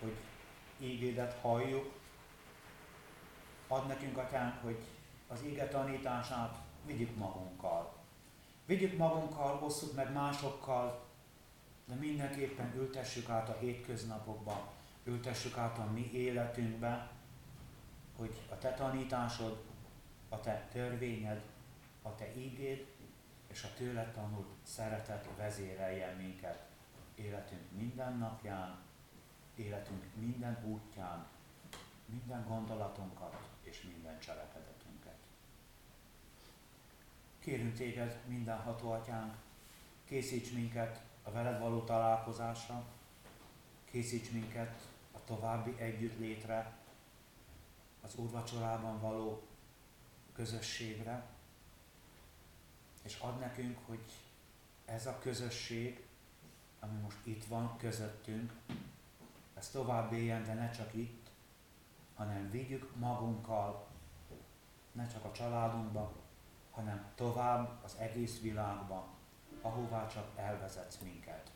[0.00, 0.16] hogy
[0.78, 1.92] ígédet halljuk.
[3.68, 4.78] Ad nekünk, Atyánk, hogy
[5.28, 7.92] az íge tanítását vigyük magunkkal.
[8.66, 11.08] Vigyük magunkkal, osszuk meg másokkal,
[11.84, 14.72] de mindenképpen ültessük át a hétköznapokba,
[15.04, 17.10] ültessük át a mi életünkbe,
[18.16, 19.62] hogy a te tanításod,
[20.28, 21.42] a te törvényed,
[22.02, 22.86] a te ígéd
[23.46, 26.69] és a tőle tanult szeretet vezéreljen minket
[27.20, 28.78] életünk minden napján,
[29.54, 31.26] életünk minden útján,
[32.06, 35.16] minden gondolatunkat és minden cselekedetünket.
[37.38, 39.34] Kérünk téged, mindenható atyánk,
[40.04, 42.84] készíts minket a veled való találkozásra,
[43.84, 46.78] készíts minket a további együttlétre,
[48.00, 49.42] az úrvacsorában való
[50.32, 51.26] közösségre,
[53.02, 54.04] és ad nekünk, hogy
[54.84, 56.04] ez a közösség,
[56.80, 58.52] ami most itt van közöttünk,
[59.54, 61.30] ez tovább éljen, de ne csak itt,
[62.14, 63.86] hanem vigyük magunkkal,
[64.92, 66.12] ne csak a családunkba,
[66.70, 69.08] hanem tovább az egész világba,
[69.60, 71.50] ahová csak elvezetsz minket,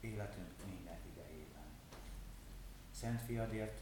[0.00, 1.64] életünk minden idejében.
[2.90, 3.80] Szent Fiadért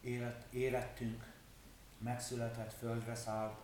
[0.00, 1.32] élet, életünk
[1.98, 3.60] megszületett, földre szállt,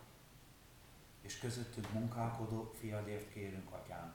[1.21, 4.13] és közöttünk munkálkodó fiadért kérünk, Atyánk,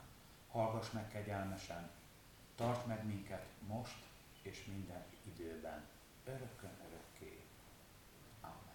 [0.51, 1.91] hallgass meg kegyelmesen,
[2.57, 3.97] tarts meg minket most
[4.43, 5.83] és minden időben,
[6.25, 7.41] örökkön örökké.
[8.41, 8.75] Amen.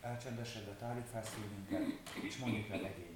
[0.00, 3.15] Elcsendesedve tárjuk fel szívünket, és mondjuk el egyéni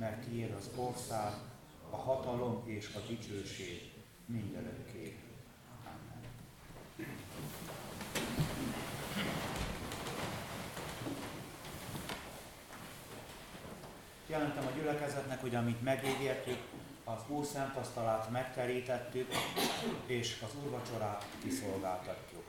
[0.00, 1.32] mert tiéd az ország,
[1.90, 3.92] a hatalom és a dicsőség
[4.26, 5.18] mindörökké.
[5.84, 7.06] Amen.
[14.26, 16.58] Jelentem a gyülekezetnek, hogy amit megígértük,
[17.04, 19.32] az Úr szent asztalát megterítettük,
[20.06, 22.44] és az Úrvacsorát kiszolgáltatjuk.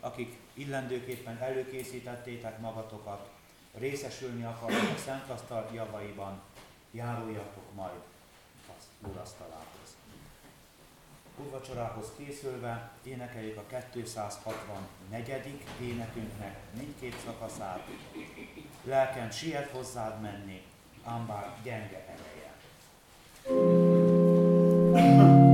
[0.00, 3.30] Akik illendőképpen előkészítettétek magatokat,
[3.74, 6.42] részesülni akarnak a szent asztal javaiban,
[6.96, 8.00] járuljatok majd
[8.76, 9.96] az úrasztalához.
[11.44, 15.64] Úrvacsorához készülve énekeljük a 264.
[15.80, 17.88] énekünknek mindkét szakaszát.
[18.84, 20.62] Lelkem siet hozzád menni,
[21.04, 22.54] ám bár gyenge ereje.
[24.96, 25.45] testvéreim, hogy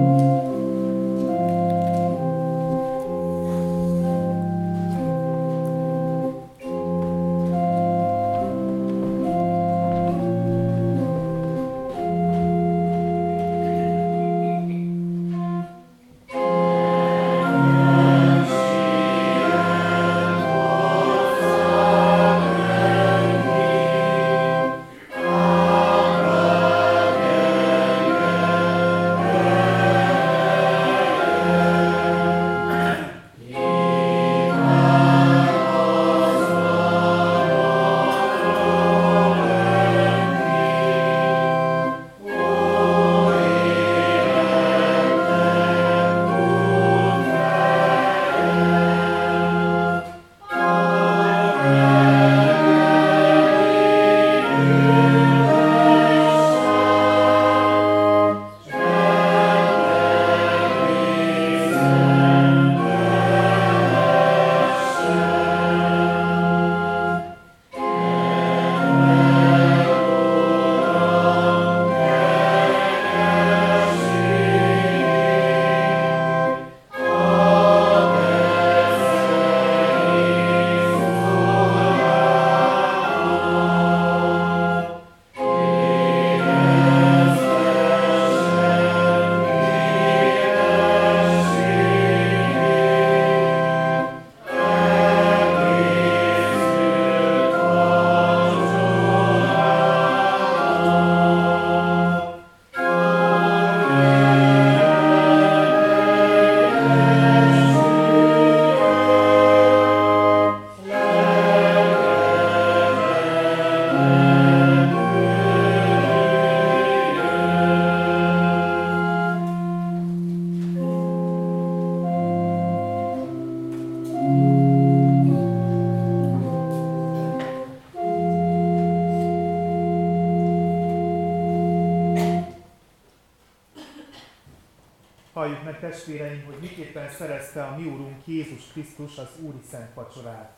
[136.82, 140.50] miképpen szerezte a mi Úrunk Jézus Krisztus az Úri Szent Vacsorát.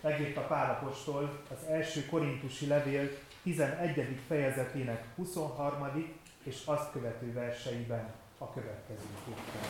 [0.00, 3.08] Megírta Pálapostól az első korintusi levél
[3.42, 4.20] 11.
[4.26, 6.12] fejezetének 23.
[6.42, 9.62] és azt követő verseiben a következőképpen.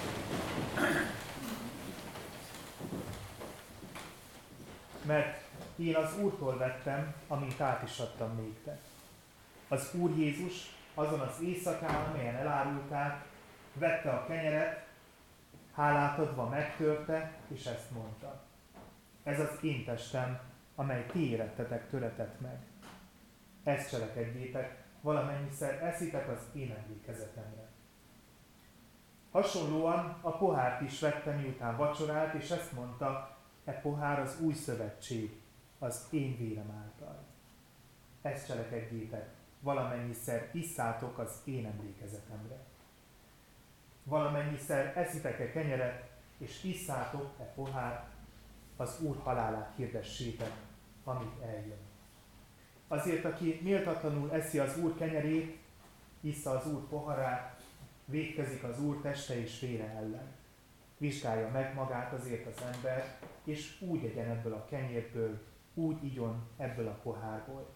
[5.03, 5.41] Mert
[5.77, 8.79] én az Úrtól vettem, amint át is adtam néktek.
[9.69, 10.55] Az Úr Jézus
[10.95, 13.25] azon az éjszakán, amelyen elárulták,
[13.73, 14.89] vette a kenyeret,
[15.81, 18.43] hálát adva megtörte, és ezt mondta.
[19.23, 20.41] Ez az én testem,
[20.75, 22.59] amely ti érettetek töretett meg.
[23.63, 27.69] Ezt cselekedjétek, valamennyiszer eszitek az én emlékezetemre.
[29.31, 35.41] Hasonlóan a pohárt is vette, miután vacsorált, és ezt mondta, e pohár az új szövetség,
[35.79, 37.25] az én vérem által.
[38.23, 39.29] Ezt cselekedjétek,
[39.61, 42.70] valamennyiszer isszátok az én emlékezetemre
[44.05, 48.09] valamennyiszer eszitek-e kenyeret, és isszátok-e pohár,
[48.77, 50.53] az Úr halálát hirdessétek,
[51.05, 51.79] amíg eljön.
[52.89, 55.59] Azért, aki méltatlanul eszi az Úr kenyerét,
[56.21, 57.63] issza az Úr poharát,
[58.05, 60.39] védkezik az Úr teste és vére ellen.
[60.99, 65.39] Vizsgálja meg magát azért az ember, és úgy egyen ebből a kenyérből,
[65.75, 67.75] úgy igyon ebből a pohárból.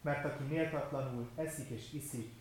[0.00, 2.32] Mert aki méltatlanul eszik és iszik,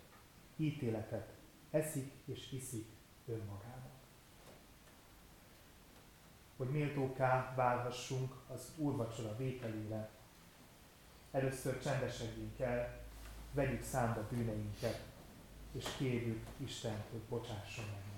[0.55, 1.33] ítéletet
[1.71, 2.96] eszik és iszik
[3.27, 3.91] önmagának.
[6.57, 10.09] Hogy méltóká válhassunk az úrvacsora vételére,
[11.31, 13.05] először csendesedjünk el,
[13.53, 15.05] vegyük számba bűneinket,
[15.71, 18.16] és kérjük Istent, hogy bocsásson meg.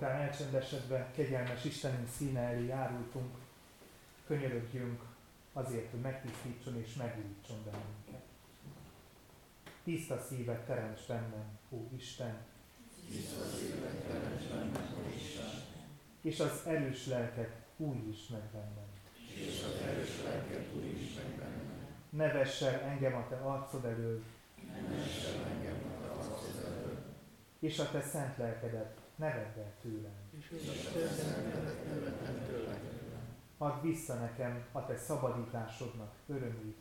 [0.00, 3.34] Miután elcsendesedve kegyelmes Istenünk színe elé járultunk,
[4.26, 5.02] könyörögjünk
[5.52, 8.22] azért, hogy megtisztítson és megújítson bennünket.
[9.84, 12.36] Tiszta szívet teremts bennem, ó Isten!
[13.08, 15.62] Tiszta szívet teremts bennem, ó Isten!
[16.20, 18.88] És az erős lelket újítsd meg bennem.
[19.34, 21.72] És az erős lelket újítsd meg bennem.
[22.10, 24.22] Ne engem a te arcod elől.
[24.56, 24.96] Ne
[25.54, 26.98] engem a te arcod elől.
[27.58, 30.12] És a te szent lelkedet ne vedd el tőlem.
[33.58, 36.76] Add vissza nekem a te szabadításodnak örömét.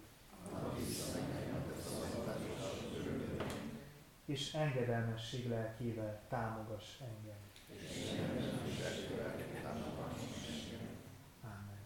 [4.25, 7.37] És engedelmesség lelkével támogass engem.
[11.43, 11.79] Amen.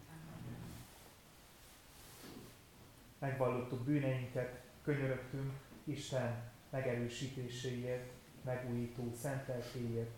[3.19, 8.11] Megvallottuk bűneinket, könyörögtünk Isten megerősítéséért,
[8.43, 10.11] megújító szent lelkéért,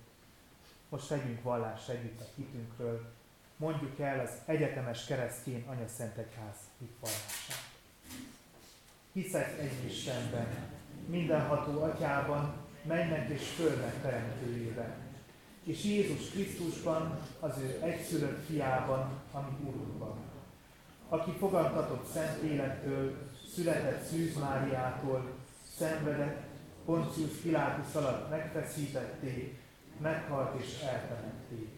[0.90, 3.12] most tegyünk vallást együtt a hitünkről,
[3.58, 7.68] mondjuk el az egyetemes keresztény anyaszentegyház hitvallását.
[9.14, 10.48] Hiszek egy Istenben,
[11.06, 14.94] mindenható atyában, mennek és földnek teremtőjében,
[15.64, 20.18] és Jézus Krisztusban, az ő egyszülött fiában, ami Urunkban,
[21.10, 23.18] aki fogantatott szent élettől,
[23.56, 25.32] született Szűz Máriától,
[25.78, 26.48] szenvedett,
[26.86, 29.60] Poncius Pilátus alatt megfeszítették,
[30.00, 31.70] meghalt és eltemették.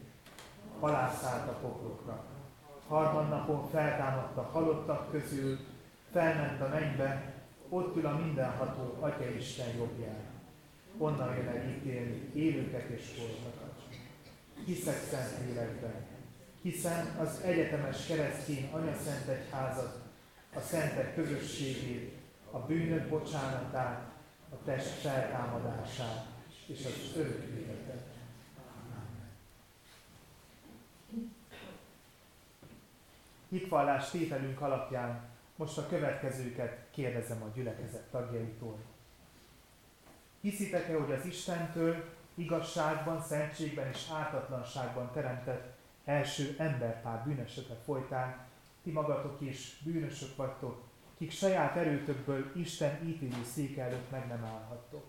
[0.80, 2.24] Halászállt a poklokra.
[2.88, 5.58] Harmadnapon feltámadt a halottak közül,
[6.12, 7.34] felment a mennybe,
[7.70, 10.30] ott ül a mindenható Atya Isten jobbján.
[10.98, 13.74] Onnan jön el ítélni élőket és holtakat.
[14.66, 16.06] Hiszek szent életben,
[16.62, 20.00] hiszen az egyetemes keresztény anyaszent egyházat,
[20.56, 22.18] a szentek közösségét,
[22.52, 24.10] a bűnök bocsánatát,
[24.50, 26.26] a test feltámadását
[26.68, 27.81] és az örök életet.
[33.52, 38.80] Hitvallás tételünk alapján most a következőket kérdezem a gyülekezet tagjaitól.
[40.42, 42.04] Hiszitek-e, hogy az Istentől
[42.36, 48.48] igazságban, szentségben és ártatlanságban teremtett első emberpár bűnösöke folytán
[48.84, 50.84] ti magatok is bűnösök vagytok,
[51.18, 55.04] kik saját erőtökből Isten ítélő széke előtt meg nem állhattok,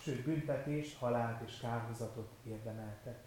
[0.00, 3.18] sőt büntetés, halált és kárhozatot érdemeltek.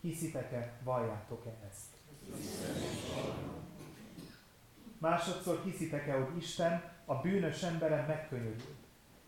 [0.00, 1.96] Hiszitek-e, valljátok-e ezt?
[5.06, 8.76] Másodszor hiszitek-e, hogy Isten a bűnös emberen megkönyörült.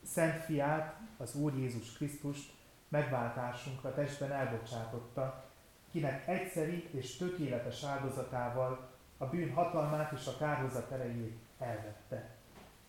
[0.03, 2.53] Szent fiát, az Úr Jézus Krisztust
[2.89, 5.45] megváltásunkra testben elbocsátotta,
[5.91, 12.31] kinek egyszeri és tökéletes áldozatával a bűn hatalmát és a kárhozat erejét elvette.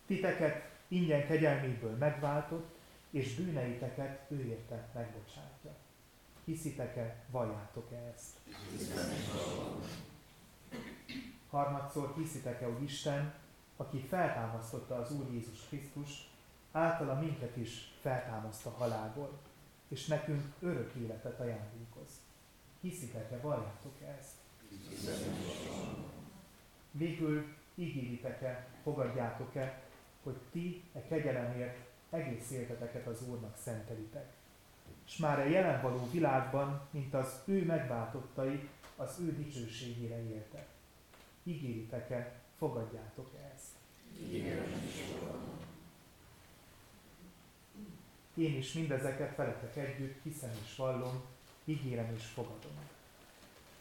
[0.06, 2.78] Titeket ingyen kegyelméből megváltott,
[3.10, 5.70] és bűneiteket ő érte megbocsátja.
[6.44, 8.36] Hiszitek-e, valljátok-e ezt?
[11.50, 13.34] Harmadszor hiszitek-e, hogy Isten,
[13.76, 16.30] aki feltámasztotta az Úr Jézus Krisztus,
[16.72, 19.38] általa minket is feltámaszt a halálból,
[19.88, 22.20] és nekünk örök életet ajándékoz.
[22.80, 24.34] Hiszitek-e, valljátok-e ezt?
[26.90, 27.44] Végül
[27.74, 29.82] ígéritek-e, fogadjátok-e,
[30.22, 31.78] hogy ti e kegyelemért
[32.10, 34.32] egész életeteket az Úrnak szentelitek.
[35.06, 40.66] És már a jelen való világban, mint az ő megváltottai, az ő dicsőségére éltek.
[41.42, 43.74] Ígéritek-e, fogadjátok -e ezt?
[44.32, 44.62] Igen,
[48.34, 51.22] én is mindezeket veletek együtt hiszem és vallom,
[51.64, 52.78] ígérem és fogadom.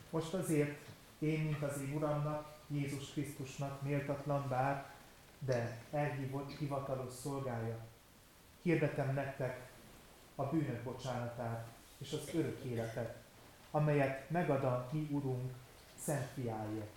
[0.10, 0.78] Most azért
[1.20, 4.92] én, mint az én Uramnak, Jézus Krisztusnak méltatlan bár,
[5.40, 7.86] de elhívott hivatalos szolgája,
[8.62, 9.70] hirdetem nektek
[10.36, 13.18] a bűnök bocsánatát és az örök életet,
[13.72, 15.52] amelyet megad a mi Urunk
[15.96, 16.88] Szent Fiája,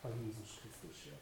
[0.00, 1.20] a Jézus Krisztusért.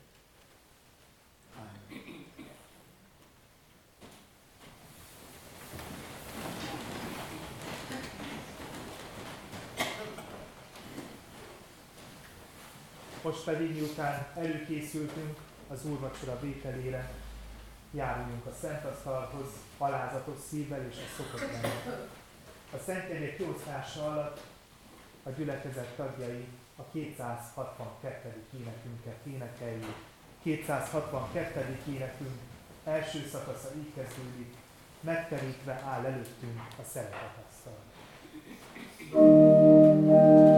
[13.22, 17.10] Most pedig, miután előkészültünk az úrvacsora vételére,
[17.90, 19.48] járuljunk a Szent Asztalhoz
[19.78, 21.50] alázatos szívvel és a szokott.
[22.72, 24.40] A Szentjegyek kiosztása alatt
[25.22, 26.46] a gyülekezet tagjai
[26.78, 28.46] a 262.
[28.60, 29.96] énekünket énekeljük.
[30.42, 31.78] 262.
[31.88, 32.38] énekünk
[32.84, 34.54] első szakasza így kezdődik,
[35.00, 37.76] megterítve áll előttünk a szeretetasztal.
[39.10, 40.57] szerezte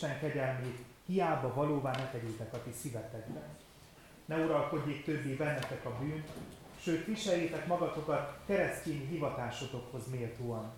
[0.00, 3.42] Isten kegyelmét hiába valóvá ne tegyétek a ti szívetekben.
[4.24, 6.24] Ne uralkodjék többé bennetek a bűn,
[6.82, 10.72] sőt viseljétek magatokat keresztény hivatásotokhoz méltóan,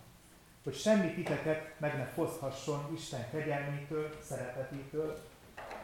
[0.64, 5.18] hogy semmi titeket meg ne foszhasson Isten kegyelmétől, szeretetétől,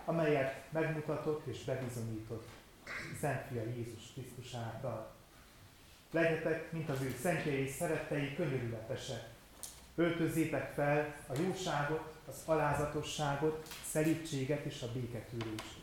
[0.04, 2.48] amelyet megmutatott és bebizonyított
[3.20, 5.14] Szent Fia Jézus Krisztus által.
[6.10, 9.28] Legyetek, mint az ő szentjei és szerettei könyörületesek.
[9.94, 15.76] Öltözzétek fel a jóságot, az alázatosságot, szelítséget és a béketűrést.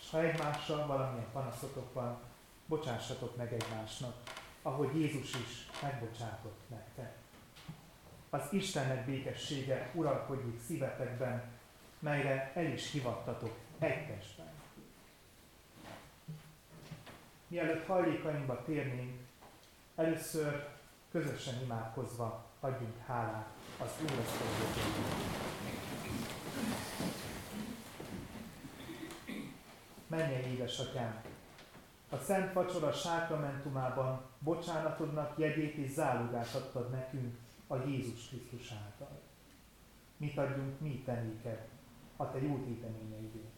[0.00, 2.18] És ha egymással valamilyen panaszotok van,
[2.66, 4.14] bocsássatok meg egymásnak,
[4.62, 7.16] ahogy Jézus is megbocsátott nektek.
[8.30, 11.42] Az Istennek békessége uralkodjék szívetekben,
[11.98, 14.52] melyre el is hivattatok egy testben.
[17.46, 19.20] Mielőtt hajlékainkba térnénk,
[19.96, 20.68] először
[21.10, 23.46] közösen imádkozva adjunk hálát
[23.78, 24.10] az Úr
[30.06, 31.22] Menjen, édesatyám!
[32.10, 37.36] A Szent Vacsora sákramentumában bocsánatodnak jegyét és zálogát adtad nekünk
[37.66, 39.20] a Jézus Krisztus által.
[40.16, 41.68] Mit adjunk mi te néked
[42.16, 43.52] a te jó téteményeidért?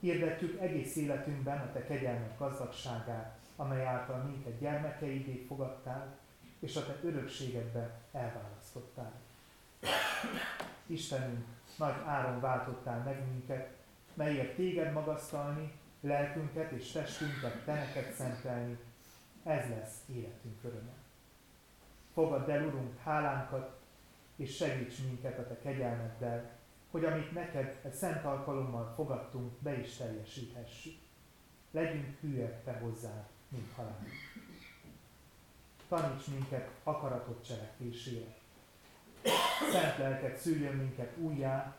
[0.00, 6.18] Hirdetjük egész életünkben a te kegyelmek gazdagságát, amely által minket gyermekeidé fogadtál,
[6.58, 9.12] és a te örökségedbe elválasztottál.
[10.86, 11.46] Istenünk,
[11.76, 13.76] nagy áron váltottál meg minket,
[14.14, 18.78] melyért téged magasztalni, lelkünket és testünket te neked szentelni,
[19.42, 20.92] ez lesz életünk öröme.
[22.12, 23.78] Fogadd el, Urunk, hálánkat,
[24.36, 26.50] és segíts minket a Te kegyelmeddel,
[26.90, 30.98] hogy amit neked egy szent alkalommal fogadtunk, be is teljesíthessük.
[31.70, 34.06] Legyünk hűek Te hozzád, mint halál.
[35.88, 38.36] Taníts minket akaratot cselekvésére.
[39.72, 41.76] Szent lelket szüljön minket újjá,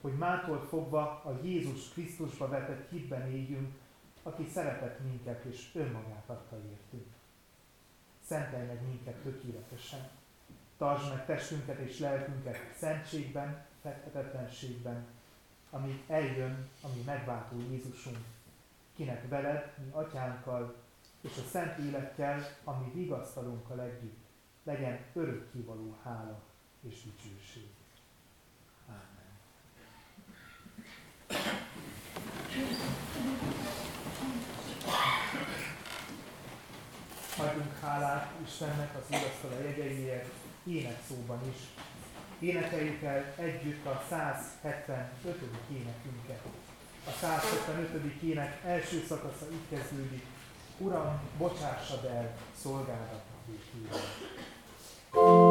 [0.00, 3.74] hogy mától fogva a Jézus Krisztusba vetett hitben éljünk,
[4.22, 7.06] aki szeretett minket és önmagát adta értünk.
[8.26, 10.08] Szentelj meg minket tökéletesen.
[10.78, 15.06] Tartsd meg testünket és lelkünket szentségben, fethetetlenségben,
[15.70, 18.18] amíg eljön a mi megváltó Jézusunk,
[18.96, 20.74] kinek veled, mi atyánkkal,
[21.20, 24.24] és a szent életkel, ami vigasztalunkkal együtt,
[24.62, 26.42] legyen örökkivaló hála
[26.80, 27.68] és dicsőség.
[28.86, 29.30] Amen.
[37.38, 39.16] Adjunk hálát Istennek az
[39.50, 40.32] a jegyeiért,
[40.64, 41.56] énekszóban is.
[42.38, 45.42] Énekeljük el együtt a 175.
[45.72, 46.42] énekünket.
[47.06, 48.22] A 175.
[48.22, 50.24] ének első szakasza így kezdődik.
[50.82, 52.36] Uram, bocsássad el
[53.46, 53.98] végére.
[55.12, 55.49] adakozást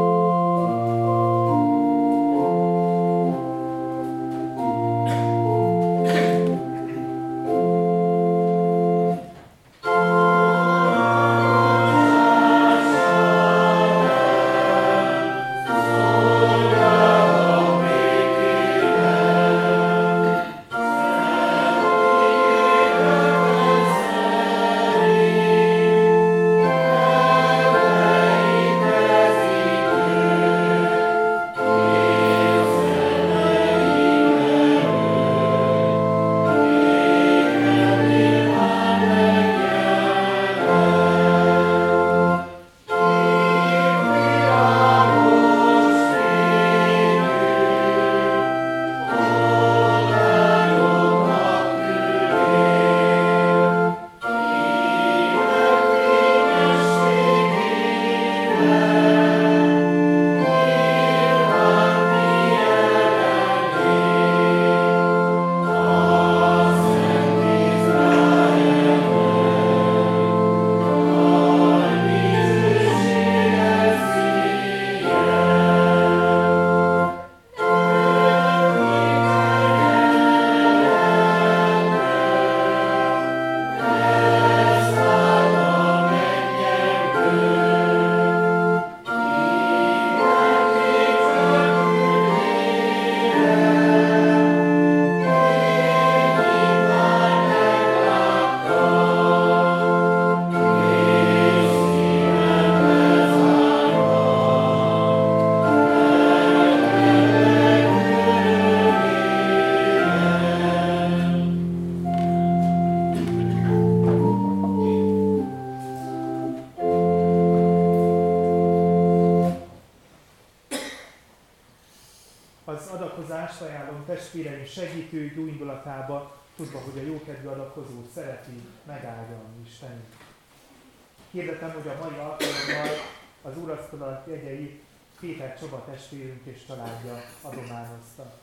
[131.31, 132.95] Hirdetem, hogy a mai alkalommal
[133.41, 134.81] az úrasztalat jegyei
[135.19, 138.33] Péter Csaba testvérünk és családja adományozta.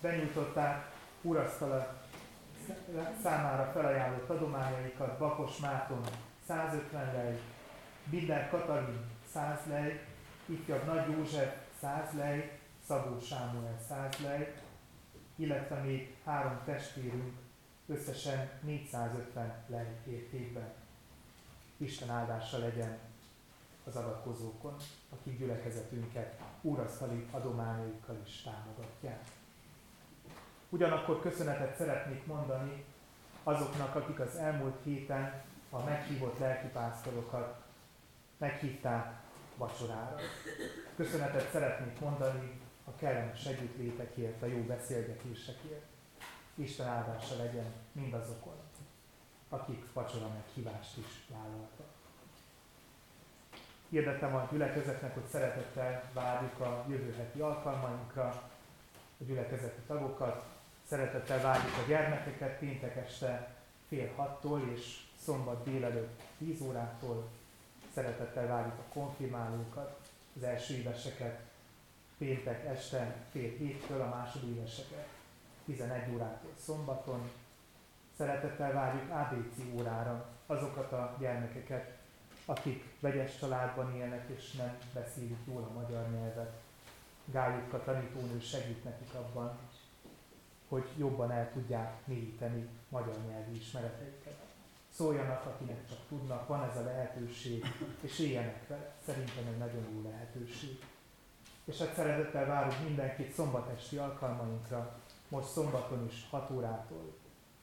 [0.00, 0.90] Benyújtották
[1.22, 2.06] úrasztalat
[3.22, 6.04] számára felajánlott adományaikat Bakos Márton
[6.46, 7.40] 150 lej,
[8.04, 9.00] Binder Katalin
[9.32, 10.06] 100 lej,
[10.46, 14.54] ifjabb Nagy József 100 lej, Szabó Sámuel 100 lej,
[15.36, 17.43] illetve még három testvérünk
[17.86, 20.72] összesen 450 lej értékben.
[21.76, 22.98] Isten áldása legyen
[23.84, 24.76] az adakozókon,
[25.10, 29.24] akik gyülekezetünket úrasztali adományaikkal is támogatják.
[30.68, 32.84] Ugyanakkor köszönetet szeretnék mondani
[33.42, 37.62] azoknak, akik az elmúlt héten a meghívott lelkipásztorokat
[38.36, 39.22] meghívták
[39.56, 40.16] vacsorára.
[40.96, 45.93] Köszönetet szeretnék mondani a kellemes együttlétekért, a jó beszélgetésekért.
[46.54, 48.56] Isten áldása legyen mindazokon,
[49.48, 51.86] akik vacsora meghívást is vállaltak.
[53.88, 58.26] Hirdetem a gyülekezetnek, hogy szeretettel várjuk a jövő heti alkalmainkra,
[59.18, 60.44] a gyülekezeti tagokat,
[60.88, 63.54] szeretettel várjuk a gyermekeket péntek este
[63.88, 67.28] fél hattól és szombat délelőtt 10 órától.
[67.94, 70.00] Szeretettel várjuk a konfirmálókat,
[70.36, 71.40] az első éveseket
[72.18, 75.13] péntek este fél héttől, a másodéveseket
[75.64, 77.30] 11 órától szombaton.
[78.16, 81.96] Szeretettel várjuk ABC órára azokat a gyermekeket,
[82.44, 86.52] akik vegyes családban élnek és nem beszélik jól a magyar nyelvet.
[87.24, 89.58] Gályutka tanítónő segít nekik abban,
[90.68, 94.36] hogy jobban el tudják mélyíteni magyar nyelvi ismereteiket.
[94.88, 97.64] Szóljanak, akinek csak tudnak, van ez a lehetőség,
[98.00, 98.94] és éljenek vele.
[99.04, 100.84] Szerintem egy nagyon jó lehetőség.
[101.64, 104.98] És hát szeretettel várunk mindenkit szombatesti alkalmainkra,
[105.34, 107.16] most szombaton is 6 órától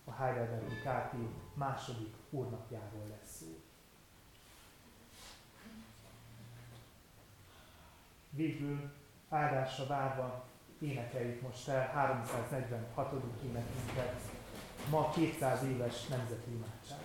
[0.06, 1.14] a Heidelbergi KT
[1.54, 3.48] második úrnapjáról lesz szó.
[8.30, 8.92] Végül
[9.30, 10.46] áldásra várva
[10.80, 13.14] énekeljük most el 346.
[13.44, 14.22] énekünket,
[14.90, 17.00] ma 200 éves nemzeti imádság.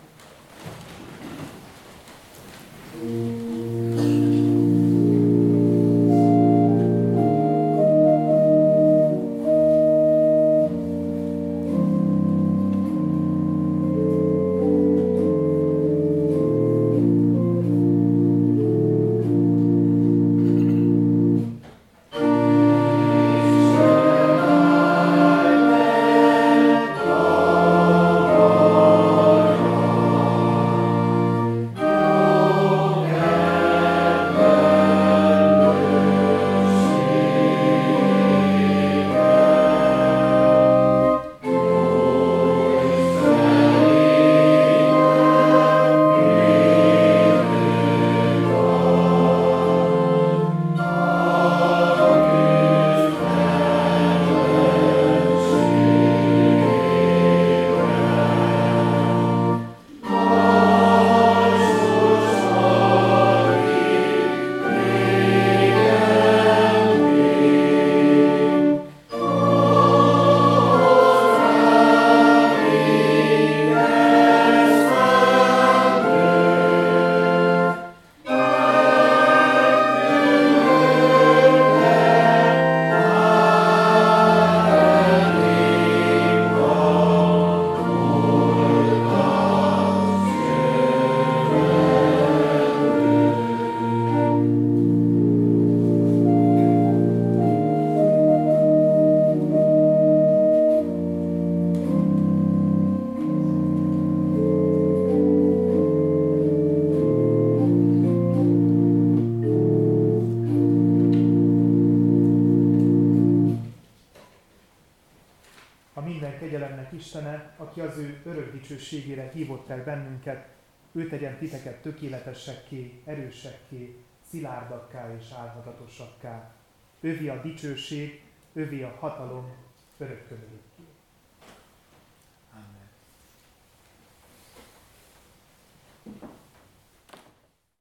[121.77, 123.97] Titeket tökéletesekké, erősekké,
[124.31, 126.55] szilárdakká és álhatatosakká.
[127.01, 128.23] Övi a dicsőség,
[128.53, 129.55] övi a hatalom
[129.99, 130.56] örökkön örökké.